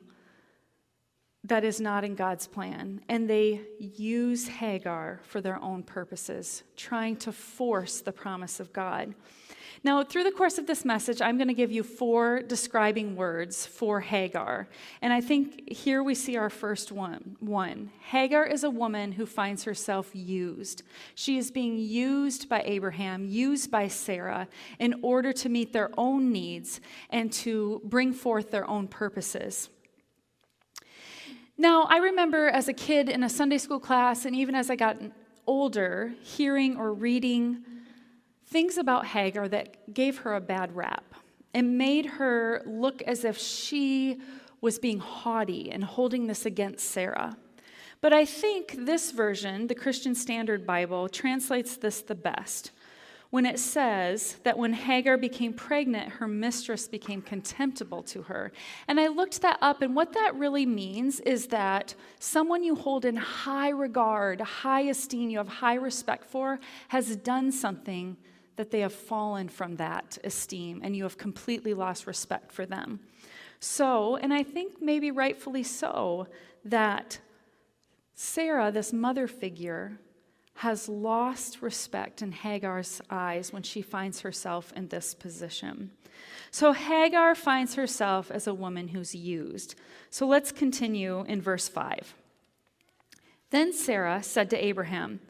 that 1.44 1.64
is 1.64 1.80
not 1.80 2.04
in 2.04 2.14
God's 2.14 2.46
plan, 2.46 3.00
and 3.08 3.28
they 3.28 3.62
use 3.78 4.46
Hagar 4.46 5.20
for 5.24 5.40
their 5.40 5.60
own 5.62 5.82
purposes, 5.82 6.62
trying 6.76 7.16
to 7.16 7.32
force 7.32 8.00
the 8.00 8.12
promise 8.12 8.60
of 8.60 8.72
God. 8.72 9.14
Now, 9.82 10.04
through 10.04 10.24
the 10.24 10.30
course 10.30 10.58
of 10.58 10.66
this 10.66 10.84
message, 10.84 11.22
I'm 11.22 11.38
going 11.38 11.48
to 11.48 11.54
give 11.54 11.72
you 11.72 11.82
four 11.82 12.42
describing 12.42 13.16
words 13.16 13.64
for 13.64 14.00
Hagar. 14.00 14.68
And 15.00 15.10
I 15.10 15.22
think 15.22 15.72
here 15.72 16.02
we 16.02 16.14
see 16.14 16.36
our 16.36 16.50
first 16.50 16.92
one. 16.92 17.36
One, 17.40 17.90
Hagar 18.00 18.44
is 18.44 18.62
a 18.62 18.68
woman 18.68 19.12
who 19.12 19.24
finds 19.24 19.64
herself 19.64 20.10
used. 20.12 20.82
She 21.14 21.38
is 21.38 21.50
being 21.50 21.78
used 21.78 22.46
by 22.46 22.62
Abraham, 22.66 23.24
used 23.24 23.70
by 23.70 23.88
Sarah, 23.88 24.48
in 24.78 25.00
order 25.00 25.32
to 25.32 25.48
meet 25.48 25.72
their 25.72 25.88
own 25.96 26.30
needs 26.30 26.82
and 27.08 27.32
to 27.32 27.80
bring 27.82 28.12
forth 28.12 28.50
their 28.50 28.68
own 28.68 28.86
purposes. 28.86 29.70
Now, 31.60 31.82
I 31.82 31.98
remember 31.98 32.48
as 32.48 32.68
a 32.68 32.72
kid 32.72 33.10
in 33.10 33.22
a 33.22 33.28
Sunday 33.28 33.58
school 33.58 33.80
class, 33.80 34.24
and 34.24 34.34
even 34.34 34.54
as 34.54 34.70
I 34.70 34.76
got 34.76 34.96
older, 35.46 36.14
hearing 36.22 36.78
or 36.78 36.94
reading 36.94 37.62
things 38.46 38.78
about 38.78 39.04
Hagar 39.04 39.46
that 39.48 39.92
gave 39.92 40.20
her 40.20 40.34
a 40.34 40.40
bad 40.40 40.74
rap 40.74 41.04
and 41.52 41.76
made 41.76 42.06
her 42.06 42.62
look 42.64 43.02
as 43.02 43.26
if 43.26 43.36
she 43.36 44.22
was 44.62 44.78
being 44.78 45.00
haughty 45.00 45.70
and 45.70 45.84
holding 45.84 46.28
this 46.28 46.46
against 46.46 46.88
Sarah. 46.88 47.36
But 48.00 48.14
I 48.14 48.24
think 48.24 48.74
this 48.86 49.10
version, 49.10 49.66
the 49.66 49.74
Christian 49.74 50.14
Standard 50.14 50.66
Bible, 50.66 51.10
translates 51.10 51.76
this 51.76 52.00
the 52.00 52.14
best 52.14 52.70
when 53.30 53.46
it 53.46 53.58
says 53.58 54.36
that 54.42 54.58
when 54.58 54.72
Hagar 54.72 55.16
became 55.16 55.52
pregnant, 55.52 56.14
her 56.14 56.26
mistress 56.26 56.88
became 56.88 57.22
contemptible 57.22 58.02
to 58.02 58.22
her. 58.22 58.50
And 58.88 58.98
I 58.98 59.06
looked 59.06 59.40
that 59.42 59.58
up, 59.62 59.82
and 59.82 59.94
what 59.94 60.12
that 60.14 60.34
really 60.34 60.66
means 60.66 61.20
is 61.20 61.46
that 61.48 61.94
someone 62.18 62.64
you 62.64 62.74
hold 62.74 63.04
in 63.04 63.16
high 63.16 63.68
regard, 63.68 64.40
high 64.40 64.82
esteem, 64.82 65.30
you 65.30 65.38
have 65.38 65.48
high 65.48 65.74
respect 65.74 66.24
for, 66.24 66.58
has 66.88 67.14
done 67.16 67.52
something 67.52 68.16
that 68.56 68.70
they 68.70 68.80
have 68.80 68.92
fallen 68.92 69.48
from 69.48 69.76
that 69.76 70.18
esteem 70.22 70.80
and 70.82 70.94
you 70.94 71.04
have 71.04 71.16
completely 71.16 71.72
lost 71.72 72.06
respect 72.06 72.52
for 72.52 72.66
them. 72.66 73.00
So, 73.58 74.16
and 74.16 74.34
I 74.34 74.42
think 74.42 74.82
maybe 74.82 75.10
rightfully 75.10 75.62
so, 75.62 76.26
that 76.64 77.20
Sarah, 78.14 78.70
this 78.70 78.92
mother 78.92 79.26
figure, 79.26 79.98
has 80.60 80.90
lost 80.90 81.62
respect 81.62 82.20
in 82.20 82.32
Hagar's 82.32 83.00
eyes 83.08 83.50
when 83.50 83.62
she 83.62 83.80
finds 83.80 84.20
herself 84.20 84.70
in 84.76 84.88
this 84.88 85.14
position. 85.14 85.90
So 86.50 86.74
Hagar 86.74 87.34
finds 87.34 87.76
herself 87.76 88.30
as 88.30 88.46
a 88.46 88.52
woman 88.52 88.88
who's 88.88 89.14
used. 89.14 89.74
So 90.10 90.26
let's 90.26 90.52
continue 90.52 91.24
in 91.26 91.40
verse 91.40 91.66
5. 91.66 92.14
Then 93.48 93.72
Sarah 93.72 94.22
said 94.22 94.50
to 94.50 94.62
Abraham, 94.62 95.20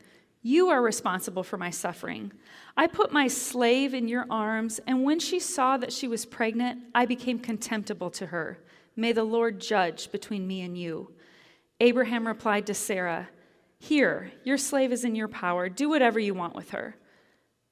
you 0.42 0.68
are 0.68 0.82
responsible 0.82 1.44
for 1.44 1.56
my 1.56 1.70
suffering. 1.70 2.32
I 2.76 2.88
put 2.88 3.12
my 3.12 3.28
slave 3.28 3.94
in 3.94 4.08
your 4.08 4.26
arms, 4.30 4.80
and 4.84 5.04
when 5.04 5.20
she 5.20 5.38
saw 5.38 5.76
that 5.76 5.92
she 5.92 6.08
was 6.08 6.26
pregnant, 6.26 6.80
I 6.92 7.06
became 7.06 7.38
contemptible 7.38 8.10
to 8.10 8.26
her. 8.26 8.58
May 8.96 9.12
the 9.12 9.22
Lord 9.22 9.60
judge 9.60 10.10
between 10.10 10.48
me 10.48 10.62
and 10.62 10.76
you. 10.76 11.12
Abraham 11.78 12.26
replied 12.26 12.66
to 12.66 12.74
Sarah, 12.74 13.28
Here, 13.80 14.30
your 14.44 14.58
slave 14.58 14.92
is 14.92 15.04
in 15.04 15.16
your 15.16 15.26
power. 15.26 15.68
Do 15.70 15.88
whatever 15.88 16.20
you 16.20 16.34
want 16.34 16.54
with 16.54 16.70
her. 16.70 16.96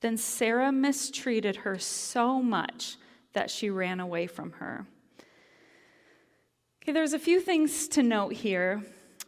Then 0.00 0.17
Sarah 0.17 0.73
mistreated 0.73 1.57
her 1.57 1.79
so 1.79 2.43
much 2.43 2.97
that 3.35 3.50
she 3.50 3.69
ran 3.69 4.00
away 4.00 4.27
from 4.27 4.53
her. 4.53 4.87
Okay, 6.83 6.93
there's 6.93 7.12
a 7.12 7.19
few 7.19 7.41
things 7.41 7.87
to 7.88 8.03
note 8.03 8.33
here. 8.33 8.83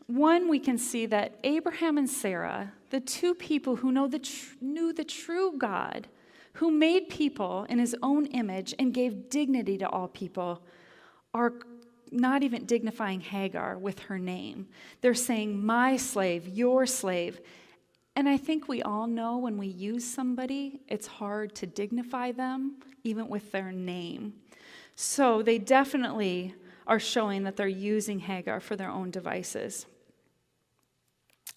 One, 0.07 0.49
we 0.49 0.59
can 0.59 0.79
see 0.79 1.05
that 1.07 1.39
Abraham 1.45 1.99
and 1.99 2.09
Sarah, 2.09 2.73
the 2.89 3.01
two 3.01 3.35
people 3.35 3.77
who 3.77 3.93
know 3.93 4.09
the 4.09 4.19
tr- 4.19 4.55
knew 4.61 4.93
the 4.93 5.05
true 5.05 5.53
God, 5.59 6.09
who 6.55 6.71
made 6.71 7.11
people 7.11 7.67
in 7.69 7.79
his 7.79 7.95
own 8.03 8.27
image 8.27 8.75
and 8.79 8.95
gave 8.95 9.29
dignity 9.29 9.77
to 9.79 9.89
all 9.89 10.09
people, 10.09 10.63
are 11.35 11.53
not 12.11 12.43
even 12.43 12.65
dignifying 12.65 13.21
Hagar 13.21 13.79
with 13.79 14.01
her 14.01 14.19
name. 14.19 14.69
They're 15.01 15.15
saying, 15.15 15.65
My 15.65 15.97
slave, 15.97 16.49
your 16.49 16.87
slave. 16.87 17.41
And 18.17 18.29
I 18.29 18.37
think 18.37 18.69
we 18.69 18.83
all 18.83 19.07
know 19.07 19.39
when 19.39 19.57
we 19.57 19.69
use 19.69 20.05
somebody, 20.05 20.81
it's 20.89 21.07
hard 21.07 21.55
to 21.57 21.67
dignify 21.67 22.33
them, 22.33 22.77
even 23.05 23.29
with 23.29 23.53
their 23.53 23.73
name. 23.73 24.35
So 24.95 25.43
they 25.43 25.59
definitely 25.59 26.55
are 26.87 26.99
showing 26.99 27.45
that 27.45 27.57
they're 27.57 27.69
using 27.69 28.19
Hagar 28.19 28.61
for 28.61 28.77
their 28.77 28.91
own 28.91 29.11
devices. 29.11 29.87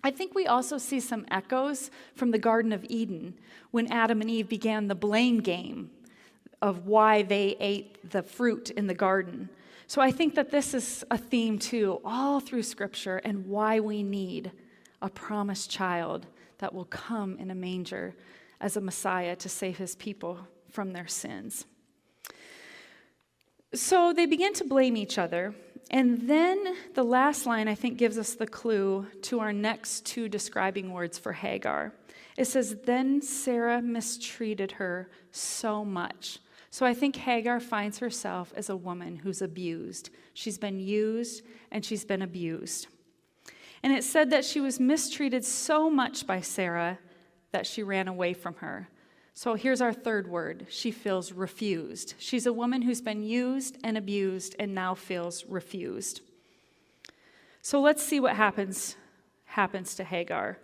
I 0.03 0.12
think 0.12 0.36
we 0.36 0.48
also 0.48 0.77
see 0.77 1.00
some 1.00 1.25
echoes 1.31 1.89
from 2.15 2.31
the 2.31 2.38
Garden 2.38 2.72
of 2.72 2.86
Eden 2.89 3.36
when 3.72 3.91
Adam 3.91 4.22
and 4.22 4.29
Eve 4.29 4.50
began 4.50 4.88
the 4.88 4.95
blame 4.95 5.39
game 5.39 5.89
of 6.62 6.86
why 6.88 7.24
they 7.24 7.55
ate 7.60 8.10
the 8.10 8.22
fruit 8.22 8.69
in 8.69 8.88
the 8.88 8.93
garden. 8.93 9.50
So 9.88 10.02
I 10.02 10.12
think 10.12 10.36
that 10.36 10.52
this 10.52 10.74
is 10.74 11.04
a 11.12 11.18
theme 11.18 11.60
too, 11.60 12.00
all 12.04 12.40
through 12.40 12.63
Scripture, 12.63 13.18
and 13.18 13.48
why 13.48 13.80
we 13.80 14.04
need 14.04 14.52
a 15.02 15.10
promised 15.10 15.70
child 15.70 16.25
that 16.60 16.74
will 16.74 16.86
come 16.86 17.38
in 17.38 17.52
a 17.52 17.56
manger 17.56 18.16
as 18.62 18.78
a 18.78 18.82
Messiah 18.82 19.36
to 19.36 19.50
save 19.50 19.78
his 19.78 19.96
people 19.96 20.40
from 20.70 20.94
their 20.94 21.08
sins. 21.08 21.66
So 23.74 24.13
they 24.13 24.25
begin 24.25 24.54
to 24.54 24.63
blame 24.63 24.96
each 24.96 25.18
other 25.18 25.54
and 25.94 26.28
then 26.28 26.75
the 26.94 27.04
last 27.04 27.46
line, 27.46 27.68
I 27.68 27.75
think, 27.75 27.98
gives 27.98 28.18
us 28.18 28.34
the 28.34 28.48
clue 28.48 29.08
to 29.24 29.40
our 29.40 29.54
next 29.54 30.06
two 30.06 30.28
describing 30.30 30.92
words 30.92 31.18
for 31.18 31.34
Hagar. 31.34 31.94
It 32.38 32.46
says, 32.46 32.78
Then 32.86 33.22
Sarah 33.22 33.82
mistreated 33.82 34.74
her 34.74 35.10
so 35.32 35.86
much. 35.86 36.40
So 36.74 36.88
I 36.88 36.96
think 36.96 37.18
Hagar 37.18 37.60
finds 37.60 38.00
herself 38.00 38.51
as 38.56 38.68
a 38.68 38.75
woman 38.75 39.18
who's 39.18 39.44
abused. 39.44 40.10
She's 40.34 40.58
been 40.58 40.80
used 40.80 41.44
and 41.70 41.86
she's 41.86 42.03
been 42.03 42.24
abused. 42.24 42.88
And 43.84 43.94
it 43.94 44.03
said 44.03 44.32
that 44.32 44.44
she 44.44 44.60
was 44.60 44.80
mistreated 44.80 45.46
so 45.46 45.88
much 45.88 46.25
by 46.25 46.42
Sarah 46.42 46.98
that 47.51 47.68
she 47.68 47.84
ran 47.84 48.08
away 48.08 48.34
from 48.34 48.56
her. 48.56 48.89
So 49.36 49.53
here's 49.53 49.82
our 49.82 49.94
third 49.94 50.27
word. 50.27 50.65
She 50.68 50.89
feels 50.89 51.32
refused. 51.32 52.15
She's 52.18 52.48
a 52.48 52.53
woman 52.53 52.82
who's 52.82 53.01
been 53.01 53.22
used 53.22 53.77
and 53.84 53.96
abused 53.96 54.56
and 54.58 54.74
now 54.74 54.96
feels 54.96 55.46
refused. 55.46 56.22
So 57.62 57.82
let's 57.82 58.01
see 58.01 58.20
what 58.20 58.36
happens 58.36 58.96
happens 59.46 59.94
to 59.94 60.03
Hagar. 60.03 60.58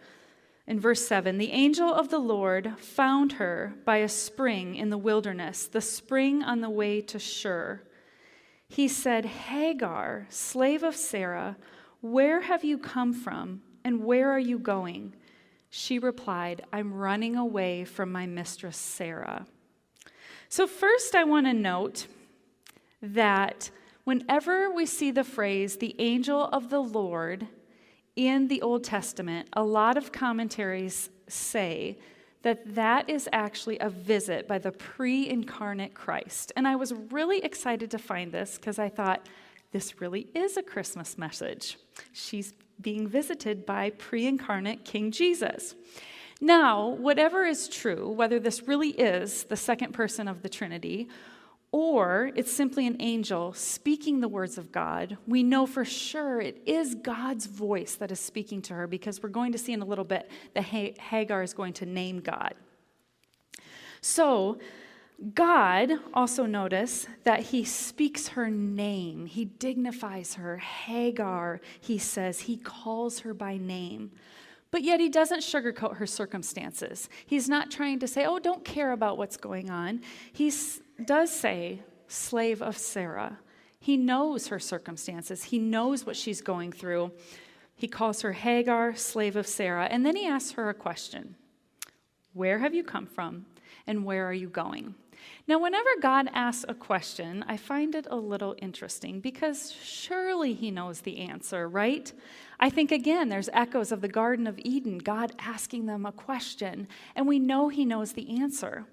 In 0.69 0.79
verse 0.79 1.07
7, 1.07 1.39
the 1.39 1.51
angel 1.51 1.91
of 1.91 2.09
the 2.09 2.19
Lord 2.19 2.77
found 2.77 3.33
her 3.33 3.73
by 3.85 3.97
a 3.97 4.07
spring 4.07 4.75
in 4.75 4.91
the 4.91 4.99
wilderness, 4.99 5.65
the 5.65 5.81
spring 5.81 6.43
on 6.43 6.61
the 6.61 6.69
way 6.69 7.01
to 7.01 7.17
Shur. 7.17 7.81
He 8.67 8.87
said, 8.87 9.25
Hagar, 9.25 10.27
slave 10.29 10.83
of 10.83 10.95
Sarah, 10.95 11.57
where 12.01 12.41
have 12.41 12.63
you 12.63 12.77
come 12.77 13.13
from 13.13 13.63
and 13.83 14.03
where 14.03 14.29
are 14.29 14.39
you 14.39 14.59
going? 14.59 15.15
She 15.71 15.97
replied, 15.97 16.63
I'm 16.71 16.93
running 16.93 17.35
away 17.35 17.83
from 17.83 18.11
my 18.11 18.27
mistress 18.27 18.77
Sarah. 18.77 19.47
So, 20.49 20.67
first, 20.67 21.15
I 21.15 21.23
want 21.23 21.47
to 21.47 21.53
note 21.53 22.05
that 23.01 23.71
whenever 24.03 24.69
we 24.69 24.85
see 24.85 25.09
the 25.09 25.23
phrase, 25.23 25.77
the 25.77 25.95
angel 25.97 26.45
of 26.45 26.69
the 26.69 26.81
Lord, 26.81 27.47
in 28.19 28.49
the 28.49 28.61
Old 28.61 28.83
Testament, 28.83 29.47
a 29.53 29.63
lot 29.63 29.95
of 29.95 30.11
commentaries 30.11 31.09
say 31.29 31.97
that 32.41 32.75
that 32.75 33.09
is 33.09 33.29
actually 33.31 33.79
a 33.79 33.89
visit 33.89 34.45
by 34.45 34.57
the 34.57 34.73
pre 34.73 35.29
incarnate 35.29 35.93
Christ. 35.93 36.51
And 36.57 36.67
I 36.67 36.75
was 36.75 36.93
really 37.11 37.39
excited 37.39 37.89
to 37.91 37.97
find 37.97 38.33
this 38.33 38.57
because 38.57 38.77
I 38.77 38.89
thought 38.89 39.29
this 39.71 40.01
really 40.01 40.27
is 40.35 40.57
a 40.57 40.63
Christmas 40.63 41.17
message. 41.17 41.77
She's 42.11 42.53
being 42.81 43.07
visited 43.07 43.65
by 43.65 43.91
pre 43.91 44.27
incarnate 44.27 44.83
King 44.83 45.11
Jesus. 45.11 45.75
Now, 46.41 46.89
whatever 46.89 47.45
is 47.45 47.69
true, 47.69 48.09
whether 48.09 48.37
this 48.37 48.67
really 48.67 48.89
is 48.89 49.45
the 49.45 49.57
second 49.57 49.93
person 49.93 50.27
of 50.27 50.41
the 50.41 50.49
Trinity, 50.49 51.07
or 51.71 52.31
it's 52.35 52.51
simply 52.51 52.87
an 52.87 52.97
angel 52.99 53.53
speaking 53.53 54.21
the 54.21 54.27
words 54.27 54.57
of 54.57 54.71
God, 54.71 55.17
we 55.27 55.43
know 55.43 55.67
for 55.67 55.85
sure 55.85 56.41
it 56.41 56.61
is 56.65 56.95
God's 56.95 57.45
voice 57.45 57.95
that 57.95 58.11
is 58.11 58.19
speaking 58.19 58.61
to 58.63 58.73
her 58.73 58.87
because 58.87 59.21
we're 59.21 59.29
going 59.29 59.51
to 59.51 59.57
see 59.57 59.73
in 59.73 59.81
a 59.81 59.85
little 59.85 60.05
bit 60.05 60.29
that 60.55 60.63
Hagar 60.63 61.43
is 61.43 61.53
going 61.53 61.73
to 61.73 61.85
name 61.85 62.19
God. 62.21 62.55
So, 64.01 64.57
God 65.33 65.91
also 66.13 66.45
notice 66.45 67.05
that 67.25 67.41
he 67.41 67.65
speaks 67.65 68.29
her 68.29 68.49
name. 68.49 69.25
He 69.25 69.43
dignifies 69.43 70.35
her. 70.35 70.57
Hagar, 70.57 71.59
he 71.81 71.97
says, 71.97 72.41
he 72.41 72.55
calls 72.55 73.19
her 73.19 73.33
by 73.33 73.57
name. 73.57 74.11
But 74.71 74.83
yet 74.83 74.99
he 74.99 75.09
doesn't 75.09 75.41
sugarcoat 75.41 75.97
her 75.97 76.07
circumstances. 76.07 77.09
He's 77.25 77.49
not 77.49 77.69
trying 77.69 77.99
to 77.99 78.07
say, 78.07 78.25
oh, 78.25 78.39
don't 78.39 78.63
care 78.63 78.93
about 78.93 79.17
what's 79.17 79.35
going 79.35 79.69
on. 79.69 80.01
He 80.31 80.53
does 81.05 81.31
say, 81.31 81.81
slave 82.07 82.61
of 82.61 82.77
Sarah. 82.77 83.39
He 83.79 83.95
knows 83.97 84.47
her 84.47 84.59
circumstances, 84.59 85.45
he 85.45 85.59
knows 85.59 86.05
what 86.05 86.15
she's 86.15 86.41
going 86.41 86.71
through. 86.71 87.11
He 87.75 87.87
calls 87.87 88.21
her 88.23 88.33
Hagar, 88.33 88.93
slave 88.95 89.37
of 89.37 89.47
Sarah. 89.47 89.85
And 89.85 90.05
then 90.05 90.17
he 90.17 90.27
asks 90.27 90.51
her 90.51 90.69
a 90.69 90.73
question 90.73 91.35
Where 92.33 92.59
have 92.59 92.73
you 92.73 92.83
come 92.83 93.05
from, 93.05 93.45
and 93.87 94.03
where 94.03 94.27
are 94.27 94.33
you 94.33 94.49
going? 94.49 94.95
Now, 95.47 95.59
whenever 95.59 95.89
God 96.01 96.29
asks 96.33 96.65
a 96.67 96.73
question, 96.73 97.43
I 97.47 97.57
find 97.57 97.95
it 97.95 98.07
a 98.09 98.15
little 98.15 98.55
interesting 98.59 99.19
because 99.19 99.71
surely 99.83 100.53
He 100.53 100.71
knows 100.71 101.01
the 101.01 101.19
answer, 101.19 101.67
right? 101.67 102.11
I 102.59 102.69
think 102.69 102.91
again, 102.91 103.29
there's 103.29 103.49
echoes 103.51 103.91
of 103.91 104.01
the 104.01 104.07
Garden 104.07 104.47
of 104.47 104.59
Eden, 104.59 104.97
God 104.99 105.33
asking 105.39 105.85
them 105.85 106.05
a 106.05 106.11
question, 106.11 106.87
and 107.15 107.27
we 107.27 107.39
know 107.39 107.69
He 107.69 107.85
knows 107.85 108.13
the 108.13 108.39
answer. 108.39 108.85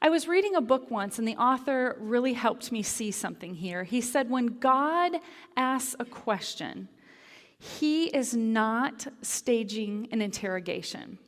I 0.00 0.08
was 0.08 0.28
reading 0.28 0.54
a 0.54 0.60
book 0.60 0.90
once, 0.90 1.18
and 1.18 1.26
the 1.26 1.36
author 1.36 1.96
really 1.98 2.34
helped 2.34 2.70
me 2.70 2.82
see 2.82 3.10
something 3.10 3.54
here. 3.54 3.84
He 3.84 4.00
said, 4.00 4.30
When 4.30 4.58
God 4.58 5.12
asks 5.56 5.96
a 5.98 6.04
question, 6.04 6.88
He 7.58 8.06
is 8.06 8.36
not 8.36 9.06
staging 9.22 10.08
an 10.12 10.20
interrogation. 10.20 11.18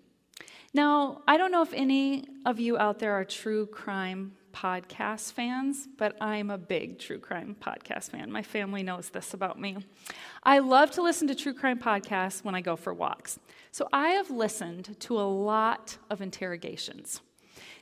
Now, 0.74 1.22
I 1.26 1.38
don't 1.38 1.50
know 1.50 1.62
if 1.62 1.72
any 1.72 2.24
of 2.44 2.60
you 2.60 2.76
out 2.76 2.98
there 2.98 3.14
are 3.14 3.24
true 3.24 3.66
crime 3.66 4.32
podcast 4.52 5.32
fans, 5.32 5.88
but 5.96 6.20
I'm 6.20 6.50
a 6.50 6.58
big 6.58 6.98
true 6.98 7.18
crime 7.18 7.56
podcast 7.60 8.10
fan. 8.10 8.30
My 8.30 8.42
family 8.42 8.82
knows 8.82 9.08
this 9.08 9.32
about 9.34 9.60
me. 9.60 9.78
I 10.42 10.58
love 10.58 10.90
to 10.92 11.02
listen 11.02 11.28
to 11.28 11.34
true 11.34 11.54
crime 11.54 11.78
podcasts 11.78 12.44
when 12.44 12.54
I 12.54 12.60
go 12.60 12.76
for 12.76 12.92
walks. 12.92 13.38
So 13.70 13.88
I 13.92 14.10
have 14.10 14.30
listened 14.30 14.96
to 15.00 15.18
a 15.18 15.22
lot 15.22 15.96
of 16.10 16.20
interrogations. 16.20 17.20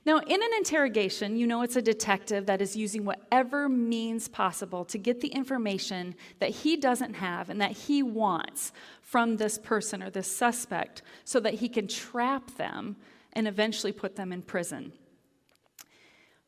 Now, 0.07 0.19
in 0.19 0.41
an 0.41 0.51
interrogation, 0.57 1.37
you 1.37 1.49
know 1.49 1.63
it's 1.63 1.75
a 1.75 1.83
detective 1.83 2.47
that 2.47 2.63
is 2.63 2.77
using 2.77 3.05
whatever 3.05 3.69
means 3.69 4.29
possible 4.29 4.85
to 4.85 4.99
get 4.99 5.21
the 5.21 5.29
information 5.29 6.15
that 6.39 6.51
he 6.51 6.77
doesn't 6.77 7.15
have 7.15 7.51
and 7.51 7.61
that 7.61 7.73
he 7.73 8.05
wants 8.05 8.73
from 9.03 9.37
this 9.37 9.59
person 9.59 10.05
or 10.05 10.11
this 10.11 10.31
suspect 10.31 11.03
so 11.25 11.41
that 11.41 11.55
he 11.55 11.69
can 11.69 11.89
trap 11.89 12.53
them 12.57 12.95
and 13.33 13.49
eventually 13.49 13.91
put 13.91 14.15
them 14.15 14.33
in 14.33 14.43
prison. 14.43 14.93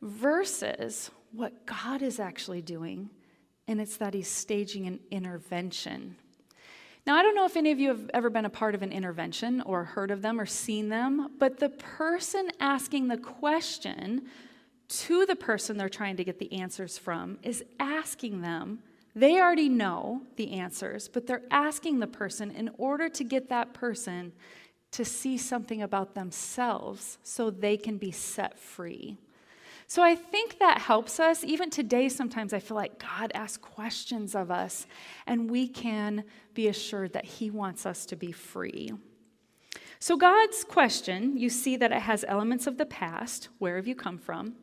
Versus 0.00 1.10
what 1.32 1.66
God 1.66 2.00
is 2.00 2.20
actually 2.20 2.62
doing, 2.62 3.10
and 3.66 3.80
it's 3.80 3.96
that 3.96 4.14
he's 4.14 4.30
staging 4.30 4.86
an 4.86 5.00
intervention. 5.10 6.14
Now, 7.08 7.16
I 7.16 7.22
don't 7.22 7.34
know 7.34 7.46
if 7.46 7.56
any 7.56 7.70
of 7.70 7.80
you 7.80 7.88
have 7.88 8.10
ever 8.12 8.28
been 8.28 8.44
a 8.44 8.50
part 8.50 8.74
of 8.74 8.82
an 8.82 8.92
intervention 8.92 9.62
or 9.62 9.82
heard 9.82 10.10
of 10.10 10.20
them 10.20 10.38
or 10.38 10.44
seen 10.44 10.90
them, 10.90 11.30
but 11.38 11.58
the 11.58 11.70
person 11.70 12.50
asking 12.60 13.08
the 13.08 13.16
question 13.16 14.26
to 14.88 15.24
the 15.24 15.34
person 15.34 15.78
they're 15.78 15.88
trying 15.88 16.18
to 16.18 16.24
get 16.24 16.38
the 16.38 16.52
answers 16.52 16.98
from 16.98 17.38
is 17.42 17.64
asking 17.80 18.42
them. 18.42 18.80
They 19.16 19.40
already 19.40 19.70
know 19.70 20.20
the 20.36 20.52
answers, 20.52 21.08
but 21.08 21.26
they're 21.26 21.44
asking 21.50 22.00
the 22.00 22.06
person 22.06 22.50
in 22.50 22.68
order 22.76 23.08
to 23.08 23.24
get 23.24 23.48
that 23.48 23.72
person 23.72 24.34
to 24.90 25.02
see 25.02 25.38
something 25.38 25.80
about 25.80 26.14
themselves 26.14 27.16
so 27.22 27.48
they 27.48 27.78
can 27.78 27.96
be 27.96 28.10
set 28.10 28.58
free. 28.58 29.16
So 29.90 30.02
I 30.02 30.14
think 30.14 30.58
that 30.58 30.82
helps 30.82 31.18
us. 31.18 31.42
Even 31.42 31.70
today, 31.70 32.10
sometimes 32.10 32.52
I 32.52 32.58
feel 32.58 32.76
like 32.76 32.98
God 32.98 33.32
asks 33.34 33.56
questions 33.56 34.34
of 34.34 34.50
us, 34.50 34.86
and 35.26 35.50
we 35.50 35.66
can 35.66 36.24
be 36.52 36.68
assured 36.68 37.14
that 37.14 37.24
He 37.24 37.50
wants 37.50 37.86
us 37.86 38.04
to 38.06 38.16
be 38.16 38.30
free. 38.30 38.92
So, 39.98 40.18
God's 40.18 40.62
question, 40.62 41.38
you 41.38 41.48
see 41.48 41.74
that 41.76 41.90
it 41.90 42.02
has 42.02 42.22
elements 42.28 42.66
of 42.66 42.76
the 42.76 42.84
past 42.84 43.48
where 43.58 43.76
have 43.76 43.88
you 43.88 43.94
come 43.94 44.18
from? 44.18 44.56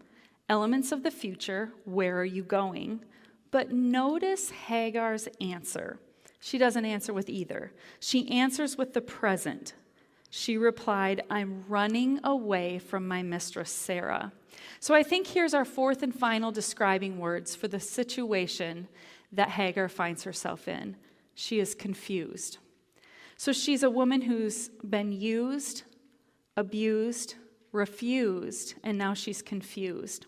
Elements 0.47 0.91
of 0.91 1.01
the 1.01 1.09
future 1.09 1.73
where 1.85 2.19
are 2.19 2.23
you 2.23 2.43
going? 2.43 3.03
But 3.49 3.71
notice 3.71 4.51
Hagar's 4.51 5.27
answer. 5.41 5.99
She 6.39 6.59
doesn't 6.59 6.85
answer 6.85 7.13
with 7.13 7.29
either. 7.29 7.73
She 7.99 8.29
answers 8.29 8.77
with 8.77 8.93
the 8.93 9.01
present. 9.01 9.73
She 10.37 10.57
replied, 10.57 11.23
I'm 11.29 11.63
running 11.69 12.19
away 12.21 12.77
from 12.77 13.07
my 13.07 13.23
mistress 13.23 13.71
Sarah. 13.71 14.33
So 14.81 14.93
I 14.93 15.01
think 15.01 15.27
here's 15.27 15.53
our 15.53 15.63
fourth 15.63 16.03
and 16.03 16.13
final 16.13 16.51
describing 16.51 17.19
words 17.19 17.55
for 17.55 17.69
the 17.69 17.79
situation 17.79 18.89
that 19.31 19.51
Hagar 19.51 19.87
finds 19.87 20.25
herself 20.25 20.67
in. 20.67 20.97
She 21.35 21.61
is 21.61 21.73
confused. 21.73 22.57
So 23.37 23.53
she's 23.53 23.81
a 23.81 23.89
woman 23.89 24.23
who's 24.23 24.67
been 24.83 25.13
used, 25.13 25.83
abused, 26.57 27.35
refused, 27.71 28.73
and 28.83 28.97
now 28.97 29.13
she's 29.13 29.41
confused. 29.41 30.25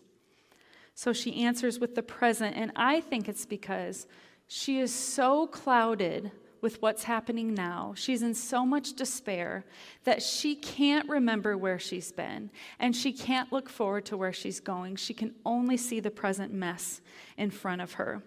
So 0.94 1.12
she 1.12 1.44
answers 1.44 1.78
with 1.78 1.94
the 1.94 2.02
present, 2.02 2.56
and 2.56 2.72
I 2.74 3.02
think 3.02 3.28
it's 3.28 3.44
because 3.44 4.06
she 4.46 4.80
is 4.80 4.92
so 4.92 5.46
clouded 5.46 6.32
with 6.60 6.80
what's 6.82 7.04
happening 7.04 7.54
now. 7.54 7.94
She's 7.96 8.22
in 8.22 8.34
so 8.34 8.66
much 8.66 8.94
despair 8.94 9.64
that 10.04 10.22
she 10.22 10.54
can't 10.54 11.08
remember 11.08 11.56
where 11.56 11.78
she's 11.78 12.12
been 12.12 12.50
and 12.78 12.94
she 12.94 13.12
can't 13.12 13.52
look 13.52 13.68
forward 13.68 14.04
to 14.06 14.16
where 14.16 14.32
she's 14.32 14.60
going. 14.60 14.96
She 14.96 15.14
can 15.14 15.34
only 15.44 15.76
see 15.76 16.00
the 16.00 16.10
present 16.10 16.52
mess 16.52 17.00
in 17.36 17.50
front 17.50 17.80
of 17.80 17.92
her. 17.94 18.22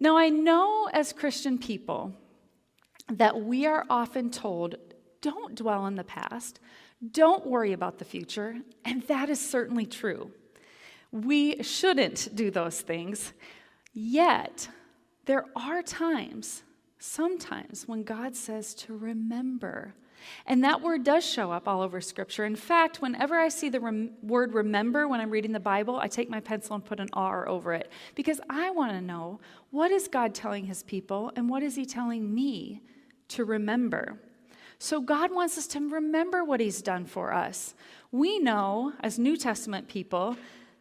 Now, 0.00 0.16
I 0.16 0.28
know 0.28 0.88
as 0.92 1.12
Christian 1.12 1.58
people 1.58 2.12
that 3.08 3.40
we 3.40 3.66
are 3.66 3.84
often 3.88 4.30
told 4.30 4.76
don't 5.20 5.54
dwell 5.54 5.82
on 5.82 5.94
the 5.94 6.04
past, 6.04 6.58
don't 7.10 7.46
worry 7.46 7.72
about 7.72 7.98
the 7.98 8.04
future, 8.04 8.56
and 8.84 9.02
that 9.04 9.28
is 9.28 9.40
certainly 9.40 9.86
true. 9.86 10.30
We 11.10 11.62
shouldn't 11.62 12.34
do 12.34 12.50
those 12.50 12.80
things. 12.80 13.32
Yet, 13.92 14.68
there 15.26 15.44
are 15.54 15.82
times 15.82 16.62
sometimes 17.02 17.88
when 17.88 18.04
God 18.04 18.36
says 18.36 18.74
to 18.74 18.96
remember. 18.96 19.94
And 20.46 20.62
that 20.62 20.82
word 20.82 21.02
does 21.02 21.26
show 21.26 21.50
up 21.50 21.66
all 21.66 21.80
over 21.80 22.00
Scripture. 22.00 22.44
In 22.44 22.54
fact, 22.54 23.02
whenever 23.02 23.36
I 23.36 23.48
see 23.48 23.68
the 23.68 23.80
rem- 23.80 24.12
word 24.22 24.54
remember 24.54 25.08
when 25.08 25.20
I'm 25.20 25.30
reading 25.30 25.50
the 25.50 25.58
Bible, 25.58 25.96
I 25.96 26.06
take 26.06 26.30
my 26.30 26.38
pencil 26.38 26.76
and 26.76 26.84
put 26.84 27.00
an 27.00 27.08
R 27.12 27.48
over 27.48 27.72
it 27.74 27.90
because 28.14 28.40
I 28.48 28.70
want 28.70 28.92
to 28.92 29.00
know 29.00 29.40
what 29.70 29.90
is 29.90 30.06
God 30.06 30.32
telling 30.32 30.66
his 30.66 30.84
people 30.84 31.32
and 31.34 31.48
what 31.48 31.64
is 31.64 31.74
he 31.74 31.84
telling 31.84 32.32
me 32.32 32.82
to 33.28 33.44
remember. 33.44 34.20
So 34.78 35.00
God 35.00 35.34
wants 35.34 35.58
us 35.58 35.66
to 35.68 35.80
remember 35.80 36.44
what 36.44 36.60
he's 36.60 36.82
done 36.82 37.06
for 37.06 37.32
us. 37.32 37.74
We 38.12 38.38
know, 38.38 38.92
as 39.00 39.18
New 39.18 39.36
Testament 39.36 39.88
people, 39.88 40.36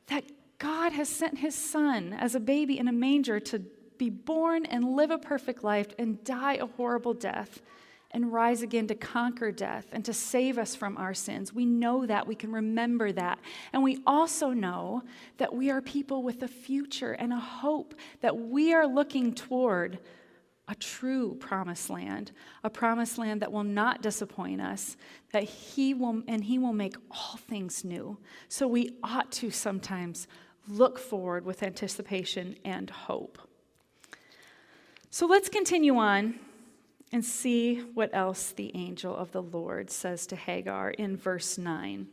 that 0.07 0.23
God 0.59 0.91
has 0.93 1.09
sent 1.09 1.39
his 1.39 1.55
son 1.55 2.13
as 2.13 2.35
a 2.35 2.39
baby 2.39 2.77
in 2.77 2.87
a 2.87 2.91
manger 2.91 3.39
to 3.39 3.63
be 4.01 4.09
born 4.09 4.65
and 4.65 4.95
live 4.95 5.11
a 5.11 5.17
perfect 5.19 5.63
life 5.63 5.93
and 5.99 6.23
die 6.23 6.55
a 6.55 6.65
horrible 6.65 7.13
death 7.13 7.61
and 8.09 8.33
rise 8.33 8.63
again 8.63 8.87
to 8.87 8.95
conquer 8.95 9.51
death 9.51 9.85
and 9.91 10.03
to 10.03 10.11
save 10.11 10.57
us 10.57 10.73
from 10.73 10.97
our 10.97 11.13
sins. 11.13 11.53
We 11.53 11.67
know 11.67 12.07
that. 12.07 12.25
We 12.25 12.33
can 12.33 12.51
remember 12.51 13.11
that. 13.11 13.37
And 13.71 13.83
we 13.83 13.99
also 14.07 14.49
know 14.49 15.03
that 15.37 15.53
we 15.53 15.69
are 15.69 15.81
people 15.83 16.23
with 16.23 16.41
a 16.41 16.47
future 16.47 17.11
and 17.11 17.31
a 17.31 17.37
hope 17.37 17.93
that 18.21 18.35
we 18.35 18.73
are 18.73 18.87
looking 18.87 19.35
toward 19.35 19.99
a 20.67 20.73
true 20.73 21.35
promised 21.35 21.91
land, 21.91 22.31
a 22.63 22.71
promised 22.71 23.19
land 23.19 23.43
that 23.43 23.51
will 23.51 23.63
not 23.63 24.01
disappoint 24.01 24.61
us, 24.61 24.97
that 25.31 25.43
he 25.43 25.93
will 25.93 26.23
and 26.27 26.43
he 26.43 26.57
will 26.57 26.73
make 26.73 26.95
all 27.11 27.37
things 27.37 27.85
new. 27.85 28.17
So 28.47 28.67
we 28.67 28.97
ought 29.03 29.31
to 29.33 29.51
sometimes 29.51 30.27
look 30.67 30.97
forward 30.97 31.45
with 31.45 31.61
anticipation 31.61 32.55
and 32.65 32.89
hope. 32.89 33.37
So 35.13 35.25
let's 35.25 35.49
continue 35.49 35.97
on 35.97 36.39
and 37.11 37.23
see 37.23 37.81
what 37.93 38.11
else 38.13 38.53
the 38.53 38.71
angel 38.73 39.13
of 39.13 39.33
the 39.33 39.41
Lord 39.41 39.91
says 39.91 40.25
to 40.27 40.37
Hagar 40.37 40.91
in 40.91 41.17
verse 41.17 41.57
9. 41.57 42.07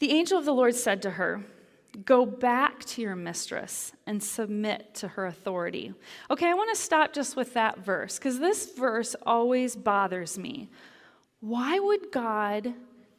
The 0.00 0.10
angel 0.10 0.36
of 0.36 0.44
the 0.44 0.52
Lord 0.52 0.74
said 0.74 1.00
to 1.02 1.10
her, 1.10 1.44
Go 2.04 2.26
back 2.26 2.84
to 2.86 3.02
your 3.02 3.14
mistress 3.14 3.92
and 4.08 4.20
submit 4.20 4.92
to 4.96 5.08
her 5.08 5.26
authority. 5.26 5.94
Okay, 6.28 6.48
I 6.48 6.54
want 6.54 6.74
to 6.74 6.82
stop 6.82 7.12
just 7.12 7.36
with 7.36 7.54
that 7.54 7.78
verse 7.78 8.18
because 8.18 8.40
this 8.40 8.72
verse 8.76 9.14
always 9.24 9.76
bothers 9.76 10.36
me. 10.36 10.68
Why 11.38 11.78
would 11.78 12.10
God 12.10 12.74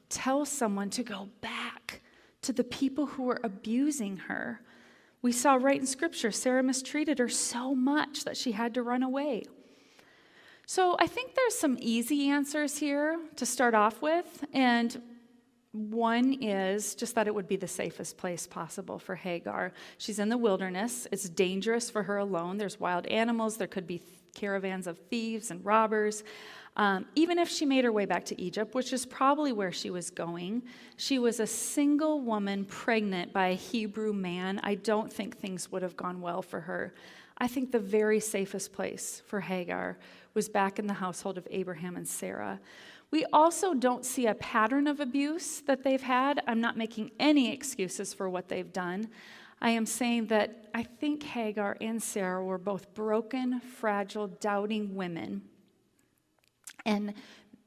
tell 0.09 0.43
someone 0.43 0.89
to 0.89 1.03
go 1.03 1.29
back 1.39 2.01
to 2.41 2.51
the 2.51 2.63
people 2.65 3.05
who 3.05 3.23
were 3.23 3.39
abusing 3.41 4.17
her? 4.17 4.59
We 5.23 5.31
saw 5.31 5.55
right 5.55 5.79
in 5.79 5.87
Scripture, 5.87 6.31
Sarah 6.31 6.61
mistreated 6.61 7.17
her 7.17 7.29
so 7.29 7.73
much 7.73 8.25
that 8.25 8.35
she 8.35 8.51
had 8.51 8.73
to 8.73 8.83
run 8.83 9.01
away. 9.01 9.45
So 10.65 10.97
I 10.99 11.07
think 11.07 11.33
there's 11.33 11.57
some 11.57 11.77
easy 11.79 12.29
answers 12.29 12.77
here 12.77 13.17
to 13.37 13.45
start 13.45 13.73
off 13.73 14.01
with. 14.01 14.43
And 14.53 15.01
one 15.71 16.33
is 16.41 16.93
just 16.93 17.15
that 17.15 17.27
it 17.27 17.33
would 17.33 17.47
be 17.47 17.55
the 17.55 17.69
safest 17.69 18.17
place 18.17 18.45
possible 18.45 18.99
for 18.99 19.15
Hagar. 19.15 19.71
She's 19.97 20.19
in 20.19 20.27
the 20.27 20.37
wilderness. 20.37 21.07
It's 21.09 21.29
dangerous 21.29 21.89
for 21.89 22.03
her 22.03 22.17
alone. 22.17 22.57
There's 22.57 22.79
wild 22.79 23.07
animals. 23.07 23.55
There 23.55 23.65
could 23.65 23.87
be 23.87 24.01
caravans 24.35 24.87
of 24.87 24.99
thieves 25.09 25.51
and 25.51 25.63
robbers. 25.65 26.23
Um, 26.75 27.05
even 27.15 27.37
if 27.37 27.49
she 27.49 27.65
made 27.65 27.85
her 27.85 27.91
way 27.91 28.05
back 28.05 28.25
to 28.25 28.41
Egypt, 28.41 28.73
which 28.73 28.93
is 28.93 29.05
probably 29.05 29.51
where 29.51 29.71
she 29.71 29.91
was 29.91 30.09
going, 30.09 30.63
she 30.97 31.19
was 31.19 31.39
a 31.39 31.45
single 31.45 32.21
woman 32.21 32.65
pregnant 32.65 33.31
by 33.31 33.49
a 33.49 33.55
Hebrew 33.55 34.11
man. 34.11 34.59
I 34.63 34.75
don't 34.75 35.11
think 35.11 35.37
things 35.37 35.71
would 35.71 35.83
have 35.83 35.95
gone 35.95 36.19
well 36.19 36.41
for 36.41 36.61
her. 36.61 36.95
I 37.37 37.47
think 37.47 37.71
the 37.71 37.79
very 37.79 38.19
safest 38.19 38.73
place 38.73 39.21
for 39.27 39.39
Hagar 39.39 39.97
was 40.33 40.49
back 40.49 40.79
in 40.79 40.87
the 40.87 40.93
household 40.93 41.37
of 41.37 41.47
Abraham 41.51 41.95
and 41.95 42.07
Sarah. 42.07 42.59
We 43.11 43.25
also 43.25 43.75
don't 43.75 44.03
see 44.03 44.25
a 44.25 44.33
pattern 44.33 44.87
of 44.87 44.99
abuse 44.99 45.61
that 45.61 45.83
they've 45.83 46.01
had. 46.01 46.41
I'm 46.47 46.59
not 46.59 46.75
making 46.75 47.11
any 47.19 47.53
excuses 47.53 48.15
for 48.15 48.27
what 48.27 48.49
they've 48.49 48.73
done. 48.73 49.09
I 49.61 49.69
am 49.69 49.85
saying 49.85 50.27
that 50.27 50.69
I 50.73 50.81
think 50.81 51.21
Hagar 51.21 51.77
and 51.79 52.01
Sarah 52.01 52.43
were 52.43 52.57
both 52.57 52.95
broken, 52.95 53.59
fragile, 53.59 54.27
doubting 54.27 54.95
women 54.95 55.43
and 56.85 57.13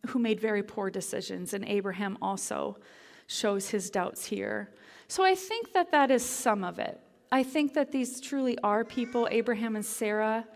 who 0.09 0.19
made 0.19 0.41
very 0.41 0.63
poor 0.63 0.91
decisions. 0.91 1.55
And 1.55 1.65
Abraham 1.65 2.19
also 2.23 2.79
shows 3.27 3.69
his 3.69 3.91
doubts 3.91 4.25
here. 4.25 4.73
So 5.09 5.25
I 5.25 5.35
think 5.35 5.73
that 5.73 5.93
that 5.93 6.11
is 6.11 6.25
some 6.25 6.65
of 6.65 6.79
it. 6.79 7.01
I 7.31 7.43
think 7.43 7.75
that 7.75 7.93
these 7.93 8.21
truly 8.21 8.57
are 8.59 8.85
people, 8.85 9.29
Abraham 9.31 9.77
and 9.77 9.85
Sarah, 9.85 10.47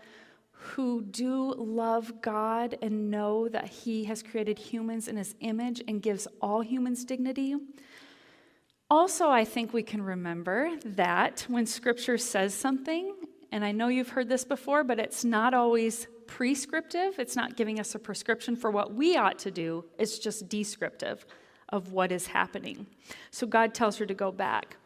who 0.51 1.01
do 1.01 1.53
love 1.57 2.21
God 2.21 2.77
and 2.81 3.09
know 3.09 3.49
that 3.49 3.67
He 3.67 4.05
has 4.05 4.21
created 4.21 4.59
humans 4.59 5.07
in 5.07 5.17
His 5.17 5.35
image 5.39 5.81
and 5.87 6.01
gives 6.01 6.27
all 6.41 6.61
humans 6.61 7.03
dignity. 7.03 7.55
Also, 8.89 9.29
I 9.29 9.43
think 9.43 9.73
we 9.73 9.83
can 9.83 10.01
remember 10.01 10.69
that 10.85 11.45
when 11.47 11.65
Scripture 11.65 12.17
says 12.17 12.53
something, 12.53 13.15
and 13.51 13.65
I 13.65 13.71
know 13.71 13.87
you've 13.87 14.09
heard 14.09 14.29
this 14.29 14.45
before, 14.45 14.83
but 14.83 14.99
it's 14.99 15.25
not 15.25 15.53
always 15.53 16.07
prescriptive, 16.31 17.19
it's 17.19 17.35
not 17.35 17.57
giving 17.57 17.77
us 17.77 17.93
a 17.93 17.99
prescription 17.99 18.55
for 18.55 18.71
what 18.71 18.93
we 18.93 19.17
ought 19.17 19.37
to 19.39 19.51
do, 19.51 19.83
it's 19.99 20.17
just 20.17 20.47
descriptive 20.47 21.25
of 21.69 21.91
what 21.91 22.09
is 22.09 22.27
happening. 22.27 22.87
So 23.31 23.45
God 23.45 23.73
tells 23.73 23.97
her 23.97 24.05
to 24.05 24.13
go 24.13 24.31
back. 24.31 24.77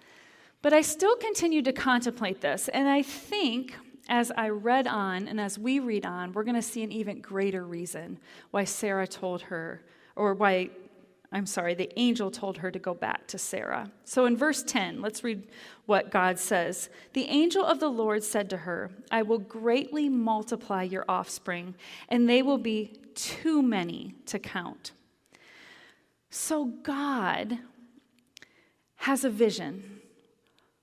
But 0.63 0.73
I 0.73 0.81
still 0.81 1.15
continue 1.17 1.61
to 1.61 1.71
contemplate 1.71 2.41
this, 2.41 2.67
and 2.69 2.89
I 2.89 3.03
think 3.03 3.75
as 4.09 4.31
I 4.35 4.49
read 4.49 4.87
on 4.87 5.27
and 5.27 5.39
as 5.39 5.59
we 5.59 5.79
read 5.79 6.05
on, 6.05 6.33
we're 6.33 6.43
going 6.43 6.55
to 6.55 6.61
see 6.63 6.81
an 6.81 6.91
even 6.91 7.21
greater 7.21 7.63
reason 7.63 8.17
why 8.49 8.63
Sarah 8.63 9.07
told 9.07 9.43
her, 9.43 9.83
or 10.15 10.33
why, 10.33 10.71
I'm 11.35 11.45
sorry, 11.45 11.73
the 11.73 11.91
angel 11.99 12.31
told 12.31 12.59
her 12.59 12.71
to 12.71 12.79
go 12.79 12.93
back 12.93 13.27
to 13.27 13.37
Sarah. 13.37 13.91
So 14.05 14.25
in 14.25 14.37
verse 14.37 14.63
10, 14.63 15.01
let's 15.01 15.21
read 15.21 15.49
what 15.85 16.09
God 16.09 16.39
says. 16.39 16.89
The 17.11 17.25
angel 17.25 17.65
of 17.65 17.81
the 17.81 17.89
Lord 17.89 18.23
said 18.23 18.49
to 18.51 18.57
her, 18.57 18.89
I 19.11 19.21
will 19.21 19.39
greatly 19.39 20.07
multiply 20.07 20.83
your 20.83 21.03
offspring, 21.09 21.75
and 22.07 22.29
they 22.29 22.41
will 22.41 22.57
be 22.57 23.01
too 23.15 23.61
many 23.61 24.15
to 24.27 24.39
count. 24.39 24.93
So 26.29 26.63
God 26.83 27.59
has 28.95 29.25
a 29.25 29.29
vision 29.29 29.99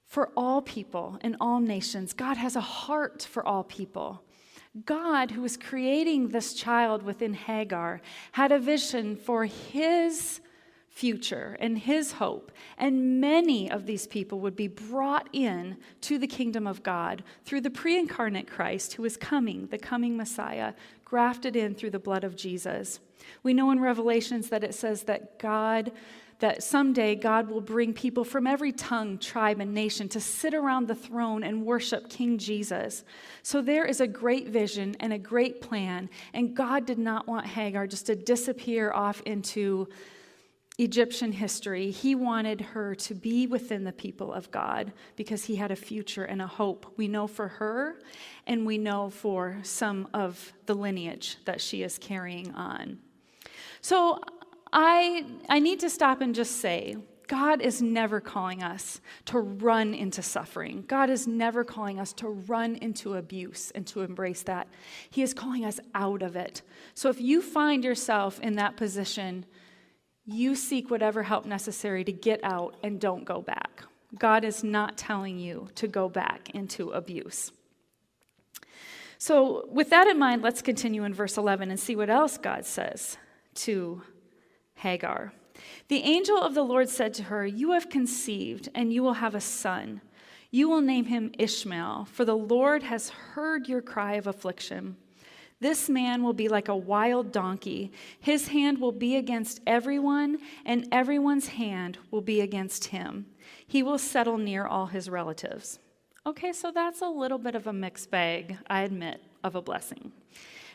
for 0.04 0.32
all 0.36 0.60
people 0.60 1.18
in 1.24 1.34
all 1.40 1.60
nations. 1.60 2.12
God 2.12 2.36
has 2.36 2.56
a 2.56 2.60
heart 2.60 3.22
for 3.22 3.42
all 3.42 3.64
people. 3.64 4.22
God, 4.87 5.32
who 5.32 5.42
was 5.42 5.56
creating 5.56 6.28
this 6.28 6.54
child 6.54 7.02
within 7.02 7.35
Hagar, 7.35 8.00
had 8.32 8.52
a 8.52 8.58
vision 8.58 9.16
for 9.16 9.44
his 9.44 10.40
future 10.88 11.56
and 11.61 11.78
his 11.78 12.12
hope. 12.12 12.52
And 12.78 13.20
many 13.20 13.70
of 13.70 13.87
these 13.87 14.06
people 14.06 14.40
would 14.40 14.56
be 14.56 14.68
brought 14.68 15.28
in 15.32 15.76
to 16.02 16.18
the 16.18 16.26
kingdom 16.26 16.66
of 16.66 16.82
God 16.82 17.22
through 17.44 17.62
the 17.62 17.70
pre 17.70 17.98
incarnate 17.98 18.48
Christ 18.48 18.94
who 18.94 19.04
is 19.04 19.16
coming, 19.16 19.66
the 19.66 19.78
coming 19.78 20.16
Messiah, 20.16 20.74
grafted 21.04 21.54
in 21.54 21.74
through 21.74 21.90
the 21.90 21.98
blood 21.98 22.24
of 22.24 22.37
Jesus. 22.37 23.00
We 23.42 23.54
know 23.54 23.70
in 23.70 23.80
Revelations 23.80 24.48
that 24.48 24.64
it 24.64 24.74
says 24.74 25.02
that 25.04 25.38
God 25.38 25.92
that 26.42 26.61
someday 26.64 27.14
God 27.14 27.48
will 27.48 27.61
bring 27.61 27.94
people 27.94 28.24
from 28.24 28.48
every 28.48 28.72
tongue, 28.72 29.16
tribe, 29.16 29.61
and 29.61 29.72
nation 29.72 30.09
to 30.09 30.20
sit 30.20 30.55
around 30.55 30.88
the 30.88 30.94
throne 30.96 31.44
and 31.44 31.64
worship 31.64 32.11
King 32.11 32.37
Jesus. 32.37 33.05
So 33.44 33.62
there 33.62 33.85
is 33.85 34.00
a 34.00 34.09
great 34.09 34.48
vision 34.48 34.96
and 34.98 35.12
a 35.12 35.18
great 35.18 35.61
plan, 35.61 36.11
and 36.35 36.57
God 36.57 36.85
did 36.85 36.98
not 36.98 37.28
want 37.28 37.46
Hagar 37.46 37.87
just 37.87 38.07
to 38.07 38.16
disappear 38.16 38.90
off 38.90 39.22
into 39.24 39.87
Egyptian 40.78 41.31
history. 41.31 41.92
He 41.92 42.16
wanted 42.16 42.61
her 42.61 42.96
to 42.96 43.14
be 43.14 43.46
within 43.46 43.85
the 43.85 43.92
people 43.92 44.33
of 44.33 44.50
God 44.50 44.92
because 45.14 45.44
he 45.44 45.55
had 45.55 45.70
a 45.70 45.76
future 45.76 46.24
and 46.24 46.42
a 46.42 46.46
hope. 46.48 46.92
We 46.96 47.07
know 47.07 47.28
for 47.28 47.46
her, 47.46 48.00
and 48.48 48.66
we 48.66 48.78
know 48.78 49.11
for 49.11 49.59
some 49.62 50.09
of 50.12 50.52
the 50.66 50.74
lineage 50.74 51.37
that 51.44 51.61
she 51.61 51.85
is 51.85 51.98
carrying 51.98 52.52
on. 52.57 52.98
So 53.81 54.18
I, 54.72 55.24
I 55.48 55.58
need 55.58 55.80
to 55.80 55.90
stop 55.90 56.20
and 56.20 56.35
just 56.35 56.61
say, 56.61 56.96
God 57.28 57.62
is 57.62 57.80
never 57.80 58.20
calling 58.20 58.62
us 58.62 59.00
to 59.26 59.38
run 59.38 59.94
into 59.94 60.22
suffering. 60.22 60.85
God 60.87 61.08
is 61.08 61.26
never 61.26 61.64
calling 61.64 61.98
us 61.98 62.12
to 62.14 62.28
run 62.28 62.76
into 62.76 63.14
abuse 63.14 63.70
and 63.74 63.87
to 63.87 64.02
embrace 64.02 64.42
that. 64.42 64.68
He 65.08 65.22
is 65.22 65.32
calling 65.32 65.64
us 65.64 65.80
out 65.94 66.22
of 66.22 66.37
it. 66.37 66.62
So 66.94 67.08
if 67.08 67.20
you 67.20 67.40
find 67.40 67.85
yourself 67.85 68.38
in 68.40 68.56
that 68.56 68.76
position, 68.76 69.46
you 70.24 70.54
seek 70.54 70.90
whatever 70.90 71.22
help 71.22 71.46
necessary 71.46 72.04
to 72.04 72.12
get 72.12 72.40
out 72.42 72.76
and 72.82 73.00
don't 73.00 73.24
go 73.24 73.40
back. 73.40 73.85
God 74.18 74.44
is 74.44 74.62
not 74.62 74.98
telling 74.98 75.38
you 75.38 75.68
to 75.76 75.88
go 75.88 76.08
back 76.08 76.50
into 76.50 76.90
abuse. 76.90 77.50
So, 79.16 79.66
with 79.70 79.90
that 79.90 80.08
in 80.08 80.18
mind, 80.18 80.42
let's 80.42 80.62
continue 80.62 81.04
in 81.04 81.14
verse 81.14 81.38
11 81.38 81.70
and 81.70 81.78
see 81.78 81.94
what 81.94 82.11
else 82.11 82.37
God 82.38 82.66
says 82.66 83.16
to 83.54 84.02
Hagar. 84.82 85.32
The 85.88 86.02
angel 86.02 86.38
of 86.38 86.54
the 86.54 86.64
Lord 86.64 86.88
said 86.88 87.14
to 87.14 87.24
her, 87.24 87.46
You 87.46 87.72
have 87.72 87.88
conceived, 87.88 88.68
and 88.74 88.92
you 88.92 89.02
will 89.02 89.14
have 89.14 89.34
a 89.34 89.40
son. 89.40 90.00
You 90.50 90.68
will 90.68 90.80
name 90.80 91.06
him 91.06 91.32
Ishmael, 91.38 92.06
for 92.10 92.24
the 92.24 92.36
Lord 92.36 92.82
has 92.82 93.08
heard 93.08 93.68
your 93.68 93.80
cry 93.80 94.14
of 94.14 94.26
affliction. 94.26 94.96
This 95.60 95.88
man 95.88 96.24
will 96.24 96.32
be 96.32 96.48
like 96.48 96.68
a 96.68 96.76
wild 96.76 97.30
donkey. 97.30 97.92
His 98.18 98.48
hand 98.48 98.80
will 98.80 98.92
be 98.92 99.16
against 99.16 99.60
everyone, 99.66 100.38
and 100.64 100.88
everyone's 100.90 101.48
hand 101.48 101.98
will 102.10 102.20
be 102.20 102.40
against 102.40 102.86
him. 102.86 103.26
He 103.64 103.82
will 103.82 103.98
settle 103.98 104.36
near 104.36 104.66
all 104.66 104.86
his 104.86 105.08
relatives. 105.08 105.78
Okay, 106.26 106.52
so 106.52 106.72
that's 106.72 107.00
a 107.00 107.08
little 107.08 107.38
bit 107.38 107.54
of 107.54 107.68
a 107.68 107.72
mixed 107.72 108.10
bag, 108.10 108.58
I 108.66 108.82
admit, 108.82 109.22
of 109.44 109.54
a 109.54 109.62
blessing. 109.62 110.10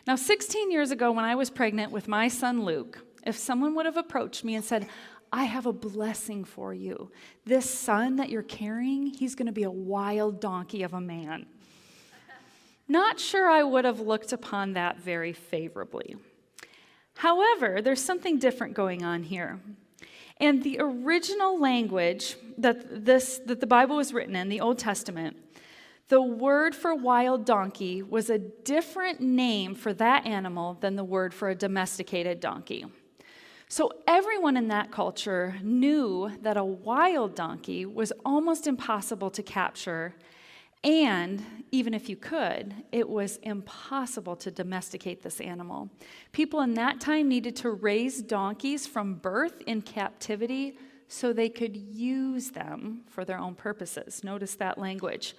Now, 0.08 0.16
16 0.16 0.72
years 0.72 0.92
ago, 0.92 1.12
when 1.12 1.26
I 1.26 1.36
was 1.36 1.50
pregnant 1.50 1.92
with 1.92 2.08
my 2.08 2.30
son 2.30 2.64
Luke, 2.64 3.04
if 3.28 3.38
someone 3.38 3.76
would 3.76 3.86
have 3.86 3.98
approached 3.98 4.44
me 4.44 4.56
and 4.56 4.64
said, 4.64 4.88
I 5.32 5.44
have 5.44 5.66
a 5.66 5.74
blessing 5.74 6.46
for 6.46 6.74
you. 6.74 7.12
This 7.46 7.70
son 7.70 8.16
that 8.16 8.30
you're 8.30 8.44
carrying, 8.44 9.08
he's 9.08 9.36
going 9.36 9.48
to 9.48 9.52
be 9.52 9.64
a 9.64 9.72
wild 9.72 10.40
donkey 10.40 10.84
of 10.84 10.94
a 10.94 11.02
man. 11.02 11.46
Not 12.88 13.20
sure 13.20 13.50
I 13.50 13.64
would 13.64 13.84
have 13.84 14.00
looked 14.00 14.32
upon 14.32 14.74
that 14.74 14.98
very 15.00 15.34
favorably. 15.34 16.16
However, 17.18 17.82
there's 17.82 18.02
something 18.02 18.40
different 18.40 18.74
going 18.74 19.04
on 19.04 19.24
here. 19.24 19.60
And 20.40 20.64
the 20.64 20.78
original 20.80 21.60
language 21.60 22.38
that, 22.58 23.06
this, 23.06 23.42
that 23.46 23.60
the 23.60 23.68
Bible 23.68 23.98
was 23.98 24.14
written 24.14 24.36
in, 24.36 24.48
the 24.48 24.62
Old 24.62 24.80
Testament, 24.80 25.36
the 26.10 26.22
word 26.22 26.74
for 26.74 26.96
wild 26.96 27.46
donkey 27.46 28.02
was 28.02 28.30
a 28.30 28.38
different 28.38 29.20
name 29.20 29.76
for 29.76 29.92
that 29.94 30.26
animal 30.26 30.78
than 30.80 30.96
the 30.96 31.04
word 31.04 31.34
for 31.34 31.50
a 31.50 31.56
domesticated 31.56 32.40
donkey. 32.40 32.86
So 33.70 33.92
everyone 34.08 34.56
in 34.56 34.70
that 34.70 34.92
culture 34.92 35.58
knew 35.62 36.32
that 36.42 36.56
a 36.56 36.64
wild 36.64 37.36
donkey 37.36 37.86
was 37.86 38.14
almost 38.26 38.66
impossible 38.66 39.30
to 39.32 39.44
capture, 39.44 40.16
And 40.84 41.44
even 41.72 41.94
if 41.94 42.08
you 42.08 42.16
could, 42.16 42.74
it 42.92 43.10
was 43.10 43.38
impossible 43.38 44.36
to 44.38 44.52
domesticate 44.52 45.24
this 45.24 45.42
animal. 45.42 45.90
People 46.32 46.62
in 46.62 46.76
that 46.76 47.02
time 47.02 47.28
needed 47.28 47.56
to 47.58 47.72
raise 47.72 48.22
donkeys 48.22 48.86
from 48.86 49.16
birth 49.16 49.62
in 49.66 49.82
captivity 49.82 50.78
so 51.08 51.34
they 51.34 51.50
could 51.50 51.76
use 51.76 52.52
them 52.52 53.02
for 53.08 53.26
their 53.26 53.40
own 53.40 53.56
purposes. 53.56 54.24
Notice 54.24 54.56
that 54.56 54.78
language. 54.78 55.36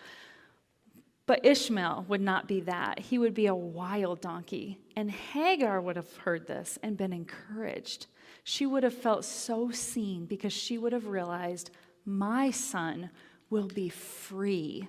But 1.26 1.44
Ishmael 1.44 2.06
would 2.08 2.22
not 2.22 2.48
be 2.48 2.60
that. 2.60 2.98
He 2.98 3.18
would 3.18 3.34
be 3.34 3.46
a 3.46 3.54
wild 3.54 4.20
donkey. 4.20 4.80
And 4.96 5.10
Hagar 5.10 5.80
would 5.80 5.96
have 5.96 6.16
heard 6.16 6.46
this 6.46 6.78
and 6.82 6.96
been 6.96 7.12
encouraged. 7.12 8.06
She 8.44 8.66
would 8.66 8.82
have 8.82 8.94
felt 8.94 9.24
so 9.24 9.70
seen 9.70 10.26
because 10.26 10.52
she 10.52 10.78
would 10.78 10.92
have 10.92 11.06
realized, 11.06 11.70
my 12.04 12.50
son 12.50 13.10
will 13.50 13.68
be 13.68 13.88
free. 13.88 14.88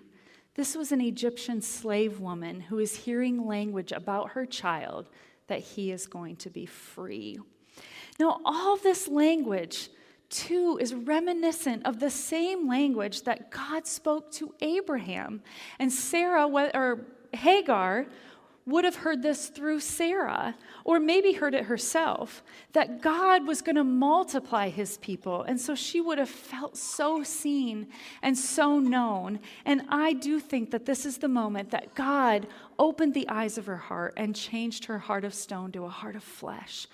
This 0.56 0.76
was 0.76 0.92
an 0.92 1.02
Egyptian 1.02 1.62
slave 1.62 2.20
woman 2.20 2.62
who 2.62 2.80
is 2.80 2.96
hearing 2.96 3.46
language 3.46 3.92
about 3.92 4.32
her 4.32 4.46
child 4.46 5.10
that 5.48 5.60
he 5.60 5.92
is 5.92 6.08
going 6.08 6.36
to 6.38 6.50
be 6.50 6.66
free. 6.66 7.40
Now, 8.20 8.42
all 8.44 8.78
this 8.78 9.08
language 9.08 9.90
too 10.30 10.78
is 10.80 10.94
reminiscent 10.94 11.86
of 11.86 12.00
the 12.00 12.10
same 12.10 12.68
language 12.68 13.24
that 13.24 13.50
God 13.52 13.88
spoke 13.88 14.32
to 14.34 14.54
Abraham. 14.62 15.42
And 15.80 15.92
Sarah, 15.92 16.48
or 16.48 17.06
Hagar, 17.34 18.08
would 18.70 18.86
have 18.86 18.98
heard 18.98 19.22
this 19.22 19.48
through 19.48 19.80
Sarah, 19.80 20.56
or 20.84 21.00
maybe 21.00 21.34
heard 21.34 21.54
it 21.54 21.66
herself, 21.66 22.44
that 22.74 23.02
God 23.02 23.48
was 23.48 23.62
going 23.62 23.76
to 23.76 23.84
multiply 23.84 24.70
his 24.70 24.98
people. 24.98 25.44
And 25.44 25.60
so 25.60 25.76
she 25.76 26.02
would 26.02 26.18
have 26.18 26.30
felt 26.30 26.78
so 26.78 27.24
seen 27.24 27.88
and 28.22 28.38
so 28.38 28.80
known. 28.80 29.40
And 29.66 29.84
I 29.90 30.14
do 30.14 30.40
think 30.40 30.72
that 30.72 30.86
this 30.86 31.06
is 31.06 31.18
the 31.18 31.28
moment 31.28 31.72
that 31.72 31.96
God 31.96 32.48
opened 32.78 33.14
the 33.14 33.28
eyes 33.30 33.58
of 33.58 33.66
her 33.66 33.78
heart 33.78 34.14
and 34.18 34.36
changed 34.36 34.86
her 34.86 35.00
heart 35.00 35.26
of 35.26 35.34
stone 35.34 35.72
to 35.74 35.86
a 35.86 35.90
heart 35.90 36.16
of 36.16 36.24
flesh. 36.24 36.88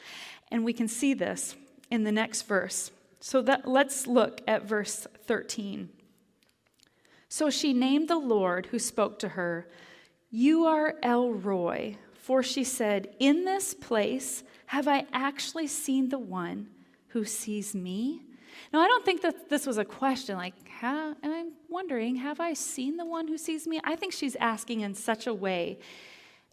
And 0.51 0.63
we 0.63 0.73
can 0.73 0.88
see 0.88 1.13
this 1.13 1.55
in 1.91 2.03
the 2.03 2.11
next 2.11 2.43
verse. 2.43 2.91
So 3.19 3.41
that, 3.43 3.67
let's 3.67 4.07
look 4.07 4.41
at 4.47 4.63
verse 4.63 5.07
13. 5.25 5.89
So 7.27 7.49
she 7.49 7.73
named 7.73 8.07
the 8.07 8.17
Lord 8.17 8.67
who 8.67 8.79
spoke 8.79 9.19
to 9.19 9.29
her, 9.29 9.67
You 10.29 10.65
are 10.65 10.95
El 11.03 11.31
Roi, 11.31 11.97
for 12.13 12.43
she 12.43 12.63
said, 12.63 13.15
In 13.19 13.45
this 13.45 13.73
place 13.73 14.43
have 14.67 14.88
I 14.88 15.05
actually 15.13 15.67
seen 15.67 16.09
the 16.09 16.19
one 16.19 16.67
who 17.09 17.23
sees 17.23 17.75
me? 17.75 18.21
Now, 18.73 18.81
I 18.81 18.88
don't 18.88 19.05
think 19.05 19.21
that 19.21 19.49
this 19.49 19.67
was 19.67 19.77
a 19.77 19.85
question 19.85 20.38
like, 20.38 20.53
how, 20.67 21.13
and 21.21 21.33
I'm 21.33 21.51
wondering, 21.69 22.15
have 22.15 22.39
I 22.39 22.53
seen 22.53 22.97
the 22.97 23.05
one 23.05 23.27
who 23.27 23.38
sees 23.38 23.67
me? 23.67 23.79
I 23.83 23.95
think 23.95 24.13
she's 24.13 24.35
asking 24.38 24.81
in 24.81 24.93
such 24.93 25.27
a 25.27 25.33
way 25.33 25.79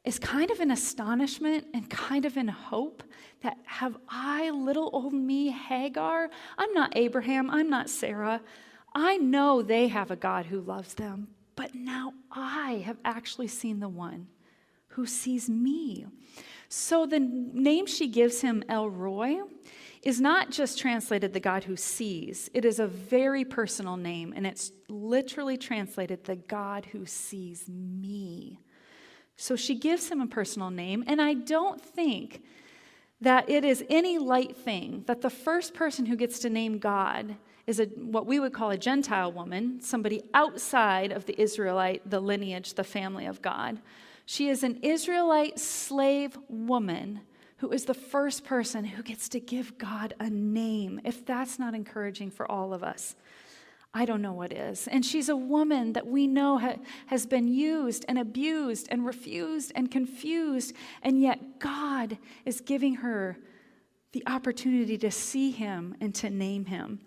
is 0.04 0.18
kind 0.18 0.50
of 0.50 0.60
an 0.60 0.70
astonishment 0.70 1.66
and 1.74 1.88
kind 1.88 2.24
of 2.24 2.36
in 2.36 2.48
hope 2.48 3.04
that 3.42 3.56
have 3.64 3.96
I, 4.08 4.50
little 4.50 4.90
old 4.92 5.12
me, 5.12 5.50
Hagar, 5.50 6.28
I'm 6.58 6.72
not 6.72 6.96
Abraham, 6.96 7.50
I'm 7.50 7.70
not 7.70 7.88
Sarah. 7.88 8.40
I 8.94 9.16
know 9.16 9.62
they 9.62 9.88
have 9.88 10.10
a 10.10 10.16
God 10.16 10.46
who 10.46 10.60
loves 10.60 10.94
them, 10.94 11.28
but 11.62 11.76
now 11.76 12.12
I 12.28 12.82
have 12.86 12.96
actually 13.04 13.46
seen 13.46 13.78
the 13.78 13.88
one 13.88 14.26
who 14.88 15.06
sees 15.06 15.48
me. 15.48 16.04
So 16.68 17.06
the 17.06 17.20
name 17.20 17.86
she 17.86 18.08
gives 18.08 18.40
him, 18.40 18.64
El 18.68 18.90
Roi, 18.90 19.42
is 20.02 20.20
not 20.20 20.50
just 20.50 20.76
translated 20.76 21.32
the 21.32 21.38
God 21.38 21.62
who 21.62 21.76
sees. 21.76 22.50
It 22.52 22.64
is 22.64 22.80
a 22.80 22.88
very 22.88 23.44
personal 23.44 23.96
name, 23.96 24.32
and 24.34 24.44
it's 24.44 24.72
literally 24.88 25.56
translated 25.56 26.24
the 26.24 26.34
God 26.34 26.86
who 26.86 27.06
sees 27.06 27.68
me. 27.68 28.58
So 29.36 29.54
she 29.54 29.76
gives 29.76 30.08
him 30.08 30.20
a 30.20 30.26
personal 30.26 30.70
name, 30.70 31.04
and 31.06 31.22
I 31.22 31.34
don't 31.34 31.80
think 31.80 32.42
that 33.20 33.48
it 33.48 33.64
is 33.64 33.84
any 33.88 34.18
light 34.18 34.56
thing 34.56 35.04
that 35.06 35.20
the 35.20 35.30
first 35.30 35.74
person 35.74 36.06
who 36.06 36.16
gets 36.16 36.40
to 36.40 36.50
name 36.50 36.78
God 36.78 37.36
is 37.66 37.80
a, 37.80 37.84
what 37.86 38.26
we 38.26 38.40
would 38.40 38.52
call 38.52 38.70
a 38.70 38.78
Gentile 38.78 39.32
woman, 39.32 39.80
somebody 39.80 40.22
outside 40.34 41.12
of 41.12 41.26
the 41.26 41.40
Israelite, 41.40 42.08
the 42.08 42.20
lineage, 42.20 42.74
the 42.74 42.84
family 42.84 43.26
of 43.26 43.40
God. 43.40 43.80
She 44.26 44.48
is 44.48 44.62
an 44.62 44.78
Israelite 44.82 45.58
slave 45.58 46.36
woman 46.48 47.20
who 47.58 47.70
is 47.70 47.84
the 47.84 47.94
first 47.94 48.44
person 48.44 48.84
who 48.84 49.02
gets 49.02 49.28
to 49.30 49.40
give 49.40 49.78
God 49.78 50.14
a 50.18 50.28
name, 50.28 51.00
if 51.04 51.24
that's 51.24 51.58
not 51.58 51.74
encouraging 51.74 52.30
for 52.30 52.50
all 52.50 52.74
of 52.74 52.82
us. 52.82 53.14
I 53.94 54.04
don't 54.04 54.22
know 54.22 54.32
what 54.32 54.52
is. 54.52 54.88
And 54.88 55.04
she's 55.04 55.28
a 55.28 55.36
woman 55.36 55.92
that 55.92 56.06
we 56.06 56.26
know 56.26 56.58
ha- 56.58 56.76
has 57.06 57.26
been 57.26 57.46
used 57.46 58.04
and 58.08 58.18
abused 58.18 58.88
and 58.90 59.04
refused 59.04 59.70
and 59.74 59.90
confused, 59.90 60.74
and 61.02 61.20
yet 61.20 61.60
God 61.60 62.18
is 62.44 62.60
giving 62.60 62.96
her 62.96 63.36
the 64.12 64.22
opportunity 64.26 64.96
to 64.98 65.10
see 65.10 65.50
him 65.50 65.94
and 66.00 66.14
to 66.16 66.30
name 66.30 66.64
him. 66.64 67.00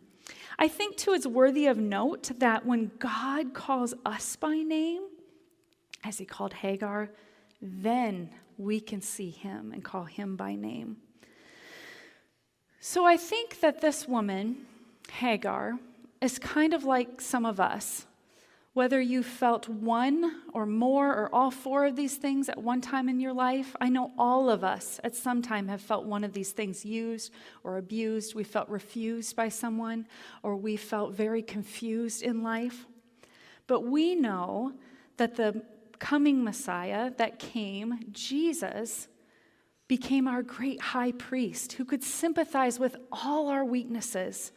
I 0.58 0.68
think, 0.68 0.98
too, 0.98 1.14
it's 1.14 1.28
worthy 1.28 1.68
of 1.68 1.78
note 1.78 2.32
that 2.40 2.66
when 2.66 2.92
God 3.00 3.54
calls 3.54 3.94
us 4.06 4.36
by 4.36 4.56
name, 4.56 5.04
as 6.04 6.18
he 6.18 6.26
called 6.26 6.54
Hagar, 6.54 7.10
then 7.62 8.30
we 8.58 8.80
can 8.80 9.02
see 9.02 9.32
him 9.32 9.72
and 9.74 9.84
call 9.84 10.06
him 10.06 10.36
by 10.36 10.56
name. 10.56 10.98
So 12.80 13.06
I 13.06 13.18
think 13.18 13.60
that 13.62 13.82
this 13.82 14.08
woman, 14.08 14.68
Hagar, 15.12 15.80
is 16.22 16.40
kind 16.40 16.74
of 16.74 16.84
like 16.84 17.20
some 17.20 17.46
of 17.46 17.60
us. 17.60 18.06
Whether 18.76 19.00
you 19.00 19.24
felt 19.24 19.70
one 19.70 20.42
or 20.54 20.66
more 20.66 21.08
or 21.10 21.34
all 21.34 21.50
four 21.50 21.86
of 21.86 21.96
these 21.96 22.18
things 22.18 22.50
at 22.50 22.58
one 22.58 22.82
time 22.82 23.08
in 23.08 23.22
your 23.22 23.32
life, 23.32 23.74
I 23.80 23.88
know 23.88 24.12
all 24.18 24.50
of 24.50 24.66
us 24.66 25.00
at 25.02 25.16
some 25.16 25.42
time 25.42 25.70
have 25.70 25.80
felt 25.80 26.04
one 26.06 26.26
of 26.26 26.34
these 26.34 26.52
things 26.52 26.84
used 26.84 27.32
or 27.64 27.78
abused. 27.78 28.36
We 28.36 28.44
felt 28.44 28.68
refused 28.68 29.34
by 29.34 29.48
someone 29.48 30.08
or 30.44 30.58
we 30.58 30.76
felt 30.76 31.14
very 31.14 31.42
confused 31.42 32.22
in 32.22 32.44
life. 32.44 32.86
But 33.66 33.86
we 33.86 34.14
know 34.14 34.74
that 35.16 35.38
the 35.38 35.64
coming 35.98 36.44
Messiah 36.44 37.12
that 37.16 37.40
came, 37.40 38.00
Jesus, 38.12 39.08
became 39.88 40.28
our 40.28 40.44
great 40.44 40.82
high 40.82 41.14
priest 41.14 41.72
who 41.72 41.86
could 41.86 42.04
sympathize 42.04 42.78
with 42.78 42.98
all 43.10 43.48
our 43.48 43.64
weaknesses 43.64 44.52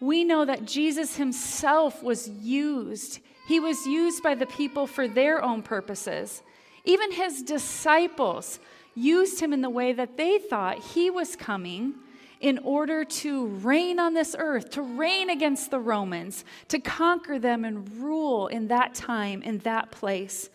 we 0.00 0.24
know 0.24 0.44
that 0.44 0.64
Jesus 0.64 1.16
himself 1.16 2.02
was 2.02 2.28
used. 2.28 3.20
He 3.46 3.60
was 3.60 3.86
used 3.86 4.22
by 4.22 4.34
the 4.34 4.46
people 4.46 4.86
for 4.86 5.06
their 5.06 5.42
own 5.42 5.62
purposes. 5.62 6.42
Even 6.84 7.12
his 7.12 7.42
disciples 7.42 8.58
used 8.94 9.40
him 9.40 9.52
in 9.52 9.60
the 9.60 9.70
way 9.70 9.92
that 9.92 10.16
they 10.16 10.38
thought 10.38 10.78
he 10.78 11.10
was 11.10 11.36
coming 11.36 11.94
in 12.40 12.58
order 12.58 13.04
to 13.04 13.46
reign 13.46 13.98
on 13.98 14.14
this 14.14 14.34
earth, 14.38 14.70
to 14.70 14.82
reign 14.82 15.30
against 15.30 15.70
the 15.70 15.78
Romans, 15.78 16.44
to 16.68 16.78
conquer 16.78 17.38
them 17.38 17.64
and 17.64 17.88
rule 17.98 18.48
in 18.48 18.68
that 18.68 18.94
time, 18.94 19.42
in 19.42 19.58
that 19.58 19.90
place. 19.90 20.50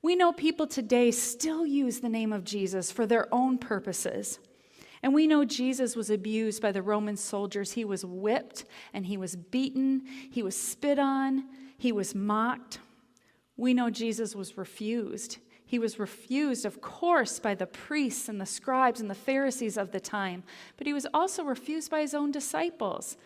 We 0.00 0.16
know 0.16 0.32
people 0.32 0.66
today 0.66 1.10
still 1.10 1.66
use 1.66 2.00
the 2.00 2.08
name 2.08 2.32
of 2.32 2.44
Jesus 2.44 2.90
for 2.90 3.06
their 3.06 3.32
own 3.34 3.58
purposes. 3.58 4.38
And 5.02 5.14
we 5.14 5.26
know 5.26 5.44
Jesus 5.44 5.96
was 5.96 6.10
abused 6.10 6.62
by 6.62 6.72
the 6.72 6.82
Roman 6.82 7.16
soldiers. 7.16 7.72
He 7.72 7.84
was 7.84 8.04
whipped 8.04 8.64
and 8.94 9.06
he 9.06 9.16
was 9.16 9.36
beaten, 9.36 10.02
he 10.30 10.42
was 10.42 10.56
spit 10.56 10.98
on, 10.98 11.44
he 11.80 11.92
was 11.92 12.14
mocked. 12.14 12.78
We 13.56 13.72
know 13.72 13.88
Jesus 13.88 14.36
was 14.36 14.58
refused. 14.58 15.38
He 15.64 15.78
was 15.78 15.98
refused, 15.98 16.66
of 16.66 16.82
course, 16.82 17.38
by 17.38 17.54
the 17.54 17.66
priests 17.66 18.28
and 18.28 18.38
the 18.38 18.44
scribes 18.44 19.00
and 19.00 19.08
the 19.08 19.14
Pharisees 19.14 19.78
of 19.78 19.90
the 19.90 19.98
time, 19.98 20.42
but 20.76 20.86
he 20.86 20.92
was 20.92 21.06
also 21.14 21.42
refused 21.42 21.90
by 21.90 22.02
his 22.02 22.12
own 22.12 22.32
disciples. 22.32 23.16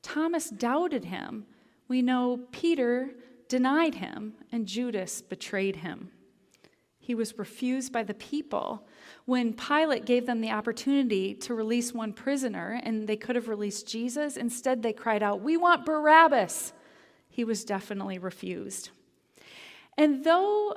Thomas 0.00 0.48
doubted 0.48 1.06
him. 1.06 1.46
We 1.88 2.02
know 2.02 2.38
Peter 2.52 3.10
denied 3.48 3.96
him, 3.96 4.34
and 4.52 4.68
Judas 4.68 5.20
betrayed 5.20 5.76
him. 5.76 6.10
He 7.00 7.16
was 7.16 7.36
refused 7.36 7.92
by 7.92 8.04
the 8.04 8.14
people. 8.14 8.86
When 9.24 9.54
Pilate 9.54 10.06
gave 10.06 10.24
them 10.26 10.40
the 10.40 10.52
opportunity 10.52 11.34
to 11.34 11.52
release 11.52 11.92
one 11.92 12.12
prisoner 12.12 12.80
and 12.84 13.08
they 13.08 13.16
could 13.16 13.34
have 13.34 13.48
released 13.48 13.88
Jesus, 13.88 14.36
instead 14.36 14.84
they 14.84 14.92
cried 14.92 15.24
out, 15.24 15.40
We 15.40 15.56
want 15.56 15.84
Barabbas. 15.84 16.74
He 17.34 17.42
was 17.42 17.64
definitely 17.64 18.18
refused. 18.18 18.90
And 19.98 20.22
though 20.22 20.76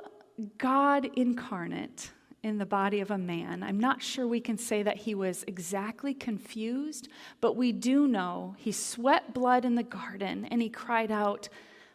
God 0.58 1.08
incarnate 1.14 2.10
in 2.42 2.58
the 2.58 2.66
body 2.66 2.98
of 2.98 3.12
a 3.12 3.16
man, 3.16 3.62
I'm 3.62 3.78
not 3.78 4.02
sure 4.02 4.26
we 4.26 4.40
can 4.40 4.58
say 4.58 4.82
that 4.82 4.96
he 4.96 5.14
was 5.14 5.44
exactly 5.46 6.12
confused, 6.12 7.06
but 7.40 7.54
we 7.54 7.70
do 7.70 8.08
know 8.08 8.56
he 8.58 8.72
sweat 8.72 9.32
blood 9.32 9.64
in 9.64 9.76
the 9.76 9.84
garden 9.84 10.46
and 10.46 10.60
he 10.60 10.68
cried 10.68 11.12
out, 11.12 11.48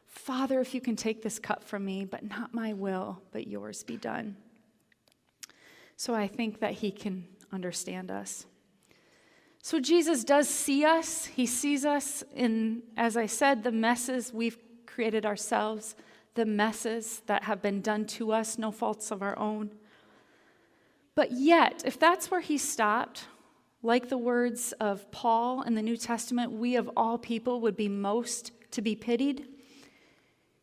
Father, 0.08 0.62
if 0.62 0.73
you 0.73 0.80
can 0.80 0.95
take 0.95 1.21
this 1.21 1.39
cup 1.39 1.65
from 1.65 1.84
me, 1.84 2.06
but 2.06 2.23
not 2.23 2.54
my 2.54 2.71
will, 2.71 3.21
but 3.34 3.47
yours 3.47 3.84
be 3.84 3.97
done. 3.97 4.38
So 5.97 6.13
I 6.13 6.26
think 6.26 6.62
that 6.62 6.71
he 6.71 6.89
can 6.89 7.28
understand 7.52 8.10
us. 8.10 8.45
So 9.65 9.80
Jesus 9.80 10.26
does 10.26 10.49
see 10.49 10.84
us. 10.84 11.23
He 11.23 11.45
sees 11.45 11.86
us 11.86 12.21
in, 12.36 12.84
as 12.97 13.15
I 13.15 13.28
said, 13.28 13.63
the 13.63 13.71
messes 13.71 14.34
we've 14.34 14.58
created 14.86 15.26
ourselves, 15.26 15.95
the 16.36 16.45
messes 16.45 17.21
that 17.28 17.45
have 17.45 17.62
been 17.62 17.80
done 17.80 18.06
to 18.08 18.34
us, 18.34 18.58
no 18.58 18.71
faults 18.71 19.10
of 19.10 19.21
our 19.21 19.39
own. 19.39 19.71
But 21.15 21.32
yet, 21.32 21.82
if 21.86 21.97
that's 21.97 22.30
where 22.30 22.41
he 22.41 22.58
stopped, 22.58 23.23
like 23.82 24.10
the 24.10 24.17
words 24.17 24.73
of 24.82 25.10
Paul 25.12 25.62
in 25.62 25.76
the 25.76 25.82
New 25.82 25.95
Testament, 25.95 26.52
we 26.52 26.76
of 26.76 26.89
all 26.97 27.17
people 27.17 27.62
would 27.62 27.78
be 27.78 27.88
most 27.88 28.52
to 28.71 28.82
be 28.82 28.97
pitied. 28.97 29.45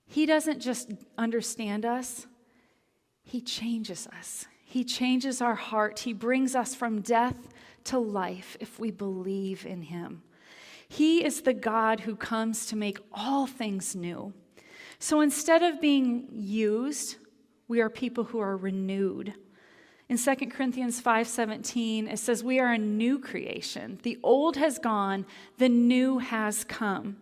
He 0.06 0.26
doesn't 0.26 0.60
just 0.60 0.90
understand 1.16 1.86
us, 1.86 2.26
He 3.22 3.40
changes 3.40 4.06
us. 4.08 4.44
He 4.62 4.84
changes 4.84 5.40
our 5.40 5.54
heart. 5.54 6.00
He 6.00 6.12
brings 6.12 6.54
us 6.54 6.74
from 6.74 7.00
death 7.00 7.48
to 7.84 7.98
life 7.98 8.56
if 8.60 8.78
we 8.78 8.90
believe 8.90 9.66
in 9.66 9.82
Him. 9.82 10.22
He 10.88 11.24
is 11.24 11.42
the 11.42 11.54
God 11.54 12.00
who 12.00 12.16
comes 12.16 12.66
to 12.66 12.76
make 12.76 12.98
all 13.12 13.46
things 13.46 13.94
new. 13.94 14.32
So 14.98 15.20
instead 15.20 15.62
of 15.62 15.80
being 15.80 16.28
used, 16.32 17.16
we 17.68 17.80
are 17.80 17.88
people 17.88 18.24
who 18.24 18.40
are 18.40 18.56
renewed. 18.56 19.34
In 20.08 20.18
2 20.18 20.50
Corinthians 20.50 21.00
5:17 21.00 22.12
it 22.12 22.18
says 22.18 22.42
we 22.42 22.58
are 22.58 22.72
a 22.72 22.78
new 22.78 23.18
creation. 23.18 24.00
The 24.02 24.18
old 24.24 24.56
has 24.56 24.80
gone, 24.80 25.24
the 25.58 25.68
new 25.68 26.18
has 26.18 26.64
come. 26.64 27.18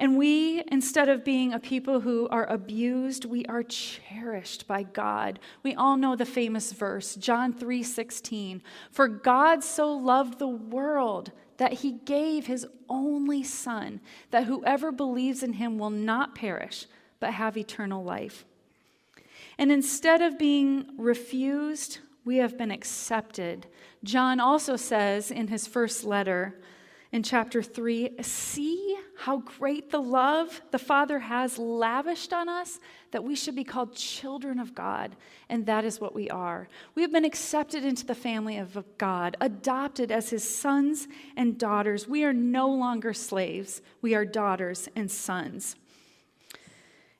And 0.00 0.16
we, 0.16 0.62
instead 0.68 1.10
of 1.10 1.26
being 1.26 1.52
a 1.52 1.60
people 1.60 2.00
who 2.00 2.26
are 2.30 2.46
abused, 2.46 3.26
we 3.26 3.44
are 3.44 3.62
cherished 3.62 4.66
by 4.66 4.82
God. 4.82 5.38
We 5.62 5.74
all 5.74 5.98
know 5.98 6.16
the 6.16 6.24
famous 6.24 6.72
verse, 6.72 7.16
John 7.16 7.52
3 7.52 7.82
16. 7.82 8.62
For 8.90 9.08
God 9.08 9.62
so 9.62 9.92
loved 9.92 10.38
the 10.38 10.48
world 10.48 11.32
that 11.58 11.74
he 11.74 11.92
gave 11.92 12.46
his 12.46 12.66
only 12.88 13.42
Son, 13.42 14.00
that 14.30 14.44
whoever 14.44 14.90
believes 14.90 15.42
in 15.42 15.52
him 15.52 15.78
will 15.78 15.90
not 15.90 16.34
perish, 16.34 16.86
but 17.20 17.34
have 17.34 17.58
eternal 17.58 18.02
life. 18.02 18.46
And 19.58 19.70
instead 19.70 20.22
of 20.22 20.38
being 20.38 20.86
refused, 20.96 21.98
we 22.24 22.38
have 22.38 22.56
been 22.56 22.70
accepted. 22.70 23.66
John 24.02 24.40
also 24.40 24.76
says 24.76 25.30
in 25.30 25.48
his 25.48 25.66
first 25.66 26.04
letter, 26.04 26.58
in 27.12 27.22
chapter 27.24 27.62
3 27.62 28.10
see 28.22 28.96
how 29.18 29.38
great 29.38 29.90
the 29.90 30.00
love 30.00 30.62
the 30.70 30.78
Father 30.78 31.18
has 31.18 31.58
lavished 31.58 32.32
on 32.32 32.48
us 32.48 32.78
that 33.10 33.24
we 33.24 33.34
should 33.34 33.56
be 33.56 33.64
called 33.64 33.94
children 33.94 34.58
of 34.58 34.74
God. 34.74 35.16
And 35.48 35.66
that 35.66 35.84
is 35.84 36.00
what 36.00 36.14
we 36.14 36.30
are. 36.30 36.68
We 36.94 37.02
have 37.02 37.12
been 37.12 37.24
accepted 37.24 37.84
into 37.84 38.06
the 38.06 38.14
family 38.14 38.56
of 38.56 38.82
God, 38.96 39.36
adopted 39.40 40.12
as 40.12 40.30
his 40.30 40.44
sons 40.44 41.08
and 41.36 41.58
daughters. 41.58 42.06
We 42.06 42.24
are 42.24 42.32
no 42.32 42.68
longer 42.68 43.12
slaves, 43.12 43.82
we 44.00 44.14
are 44.14 44.24
daughters 44.24 44.88
and 44.94 45.10
sons. 45.10 45.76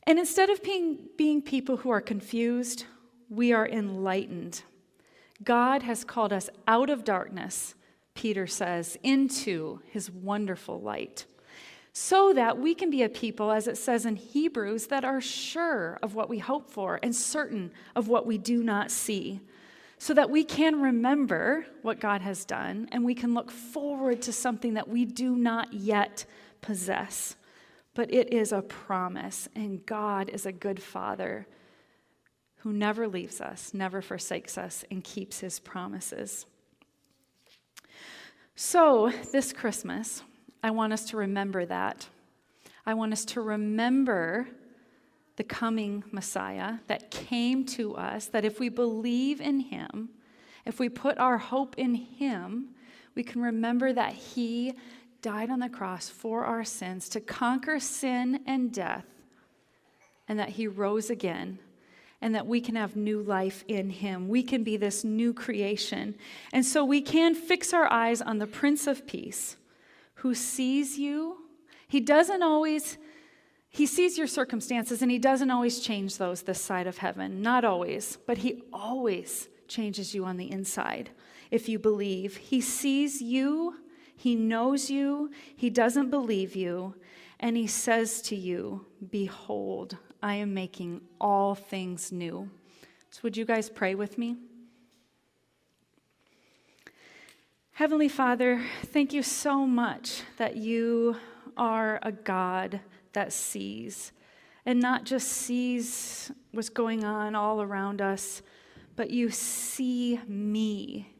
And 0.04 0.18
instead 0.18 0.50
of 0.50 0.62
being, 0.62 1.08
being 1.16 1.42
people 1.42 1.78
who 1.78 1.90
are 1.90 2.00
confused, 2.00 2.84
we 3.28 3.52
are 3.52 3.68
enlightened. 3.68 4.62
God 5.42 5.82
has 5.82 6.04
called 6.04 6.32
us 6.32 6.48
out 6.66 6.90
of 6.90 7.04
darkness 7.04 7.74
Peter 8.20 8.46
says, 8.46 8.98
into 9.02 9.80
his 9.86 10.10
wonderful 10.10 10.78
light, 10.78 11.24
so 11.94 12.34
that 12.34 12.58
we 12.58 12.74
can 12.74 12.90
be 12.90 13.02
a 13.02 13.08
people, 13.08 13.50
as 13.50 13.66
it 13.66 13.78
says 13.78 14.04
in 14.04 14.14
Hebrews, 14.14 14.88
that 14.88 15.06
are 15.06 15.22
sure 15.22 15.98
of 16.02 16.14
what 16.14 16.28
we 16.28 16.38
hope 16.38 16.70
for 16.70 17.00
and 17.02 17.16
certain 17.16 17.72
of 17.96 18.08
what 18.08 18.26
we 18.26 18.36
do 18.36 18.62
not 18.62 18.90
see, 18.90 19.40
so 19.96 20.12
that 20.12 20.28
we 20.28 20.44
can 20.44 20.82
remember 20.82 21.64
what 21.80 21.98
God 21.98 22.20
has 22.20 22.44
done 22.44 22.90
and 22.92 23.06
we 23.06 23.14
can 23.14 23.32
look 23.32 23.50
forward 23.50 24.20
to 24.20 24.34
something 24.34 24.74
that 24.74 24.86
we 24.86 25.06
do 25.06 25.34
not 25.34 25.72
yet 25.72 26.26
possess. 26.60 27.36
But 27.94 28.12
it 28.12 28.34
is 28.34 28.52
a 28.52 28.60
promise, 28.60 29.48
and 29.56 29.86
God 29.86 30.28
is 30.28 30.44
a 30.44 30.52
good 30.52 30.82
father 30.82 31.46
who 32.56 32.70
never 32.74 33.08
leaves 33.08 33.40
us, 33.40 33.72
never 33.72 34.02
forsakes 34.02 34.58
us, 34.58 34.84
and 34.90 35.02
keeps 35.02 35.40
his 35.40 35.58
promises. 35.58 36.44
So, 38.62 39.10
this 39.32 39.54
Christmas, 39.54 40.22
I 40.62 40.70
want 40.70 40.92
us 40.92 41.06
to 41.06 41.16
remember 41.16 41.64
that. 41.64 42.06
I 42.84 42.92
want 42.92 43.10
us 43.14 43.24
to 43.24 43.40
remember 43.40 44.48
the 45.36 45.44
coming 45.44 46.04
Messiah 46.12 46.74
that 46.86 47.10
came 47.10 47.64
to 47.64 47.96
us, 47.96 48.26
that 48.26 48.44
if 48.44 48.60
we 48.60 48.68
believe 48.68 49.40
in 49.40 49.60
him, 49.60 50.10
if 50.66 50.78
we 50.78 50.90
put 50.90 51.16
our 51.16 51.38
hope 51.38 51.78
in 51.78 51.94
him, 51.94 52.74
we 53.14 53.22
can 53.22 53.40
remember 53.40 53.94
that 53.94 54.12
he 54.12 54.74
died 55.22 55.48
on 55.48 55.60
the 55.60 55.70
cross 55.70 56.10
for 56.10 56.44
our 56.44 56.62
sins 56.62 57.08
to 57.08 57.20
conquer 57.20 57.80
sin 57.80 58.40
and 58.46 58.74
death, 58.74 59.06
and 60.28 60.38
that 60.38 60.50
he 60.50 60.66
rose 60.66 61.08
again 61.08 61.60
and 62.22 62.34
that 62.34 62.46
we 62.46 62.60
can 62.60 62.76
have 62.76 62.96
new 62.96 63.22
life 63.22 63.64
in 63.68 63.90
Him. 63.90 64.28
We 64.28 64.42
can 64.42 64.62
be 64.62 64.76
this 64.76 65.04
new 65.04 65.32
creation. 65.32 66.16
And 66.52 66.64
so 66.64 66.84
we 66.84 67.00
can 67.00 67.34
fix 67.34 67.72
our 67.72 67.90
eyes 67.90 68.20
on 68.20 68.38
the 68.38 68.46
Prince 68.46 68.86
of 68.86 69.06
Peace 69.06 69.56
who 70.20 70.34
sees 70.34 70.98
you. 70.98 71.38
He 71.88 72.00
doesn't 72.00 72.42
always. 72.42 72.98
He 73.70 73.86
sees 73.86 74.18
your 74.18 74.26
circumstances 74.26 75.00
and 75.00 75.10
he 75.10 75.18
doesn't 75.18 75.50
always 75.50 75.80
change 75.80 76.18
those 76.18 76.42
this 76.42 76.60
side 76.60 76.86
of 76.86 76.98
heaven. 76.98 77.40
Not 77.40 77.64
always, 77.64 78.18
but 78.26 78.38
he 78.38 78.64
always 78.72 79.48
changes 79.68 80.14
you 80.14 80.24
on 80.24 80.36
the 80.36 80.50
inside 80.50 81.10
if 81.50 81.68
you 81.68 81.78
believe. 81.78 82.36
He 82.36 82.60
sees 82.60 83.22
you, 83.22 83.76
he 84.16 84.34
knows 84.34 84.90
you, 84.90 85.30
he 85.56 85.70
doesn't 85.70 86.10
believe 86.10 86.54
you, 86.54 86.94
and 87.38 87.56
he 87.56 87.66
says 87.66 88.20
to 88.22 88.36
you, 88.36 88.86
Behold, 89.10 89.96
I 90.22 90.34
am 90.34 90.52
making 90.52 91.00
all 91.20 91.54
things 91.54 92.12
new. 92.12 92.50
So, 93.10 93.20
would 93.22 93.36
you 93.36 93.44
guys 93.44 93.70
pray 93.70 93.94
with 93.94 94.18
me? 94.18 94.36
Heavenly 97.72 98.08
Father, 98.08 98.62
thank 98.86 99.12
you 99.14 99.22
so 99.22 99.66
much 99.66 100.22
that 100.36 100.56
you 100.56 101.16
are 101.56 101.98
a 102.02 102.12
God 102.12 102.80
that 103.14 103.32
sees, 103.32 104.12
and 104.66 104.78
not 104.78 105.04
just 105.04 105.28
sees 105.28 106.30
what's 106.52 106.68
going 106.68 107.04
on 107.04 107.34
all 107.34 107.62
around 107.62 108.02
us, 108.02 108.42
but 108.96 109.08
you 109.10 109.30
see 109.30 110.20
me 110.28 111.14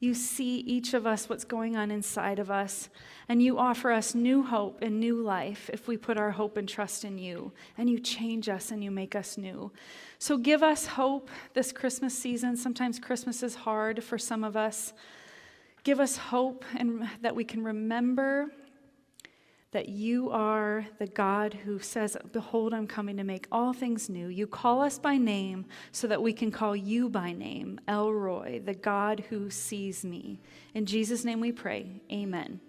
you 0.00 0.14
see 0.14 0.60
each 0.60 0.94
of 0.94 1.06
us, 1.06 1.28
what's 1.28 1.44
going 1.44 1.76
on 1.76 1.90
inside 1.90 2.38
of 2.38 2.50
us, 2.50 2.88
and 3.28 3.42
you 3.42 3.58
offer 3.58 3.92
us 3.92 4.14
new 4.14 4.42
hope 4.42 4.78
and 4.80 4.98
new 4.98 5.22
life 5.22 5.68
if 5.74 5.86
we 5.86 5.98
put 5.98 6.16
our 6.16 6.30
hope 6.30 6.56
and 6.56 6.66
trust 6.66 7.04
in 7.04 7.18
you. 7.18 7.52
And 7.76 7.90
you 7.90 8.00
change 8.00 8.48
us 8.48 8.70
and 8.70 8.82
you 8.82 8.90
make 8.90 9.14
us 9.14 9.36
new. 9.36 9.70
So 10.18 10.38
give 10.38 10.62
us 10.62 10.86
hope 10.86 11.28
this 11.52 11.70
Christmas 11.70 12.18
season. 12.18 12.56
Sometimes 12.56 12.98
Christmas 12.98 13.42
is 13.42 13.54
hard 13.54 14.02
for 14.02 14.16
some 14.16 14.42
of 14.42 14.56
us. 14.56 14.94
Give 15.84 16.00
us 16.00 16.16
hope 16.16 16.64
and 16.74 17.06
that 17.20 17.36
we 17.36 17.44
can 17.44 17.62
remember 17.62 18.50
that 19.72 19.88
you 19.88 20.30
are 20.30 20.86
the 20.98 21.06
God 21.06 21.54
who 21.54 21.78
says, 21.78 22.16
Behold, 22.32 22.74
I'm 22.74 22.86
coming 22.86 23.16
to 23.18 23.24
make 23.24 23.46
all 23.52 23.72
things 23.72 24.08
new. 24.08 24.28
You 24.28 24.46
call 24.46 24.80
us 24.80 24.98
by 24.98 25.16
name 25.16 25.66
so 25.92 26.06
that 26.08 26.22
we 26.22 26.32
can 26.32 26.50
call 26.50 26.74
you 26.74 27.08
by 27.08 27.32
name, 27.32 27.80
El 27.86 28.12
Roi, 28.12 28.60
the 28.64 28.74
God 28.74 29.24
who 29.30 29.48
sees 29.50 30.04
me. 30.04 30.40
In 30.74 30.86
Jesus' 30.86 31.24
name 31.24 31.40
we 31.40 31.52
pray. 31.52 32.02
Amen. 32.10 32.60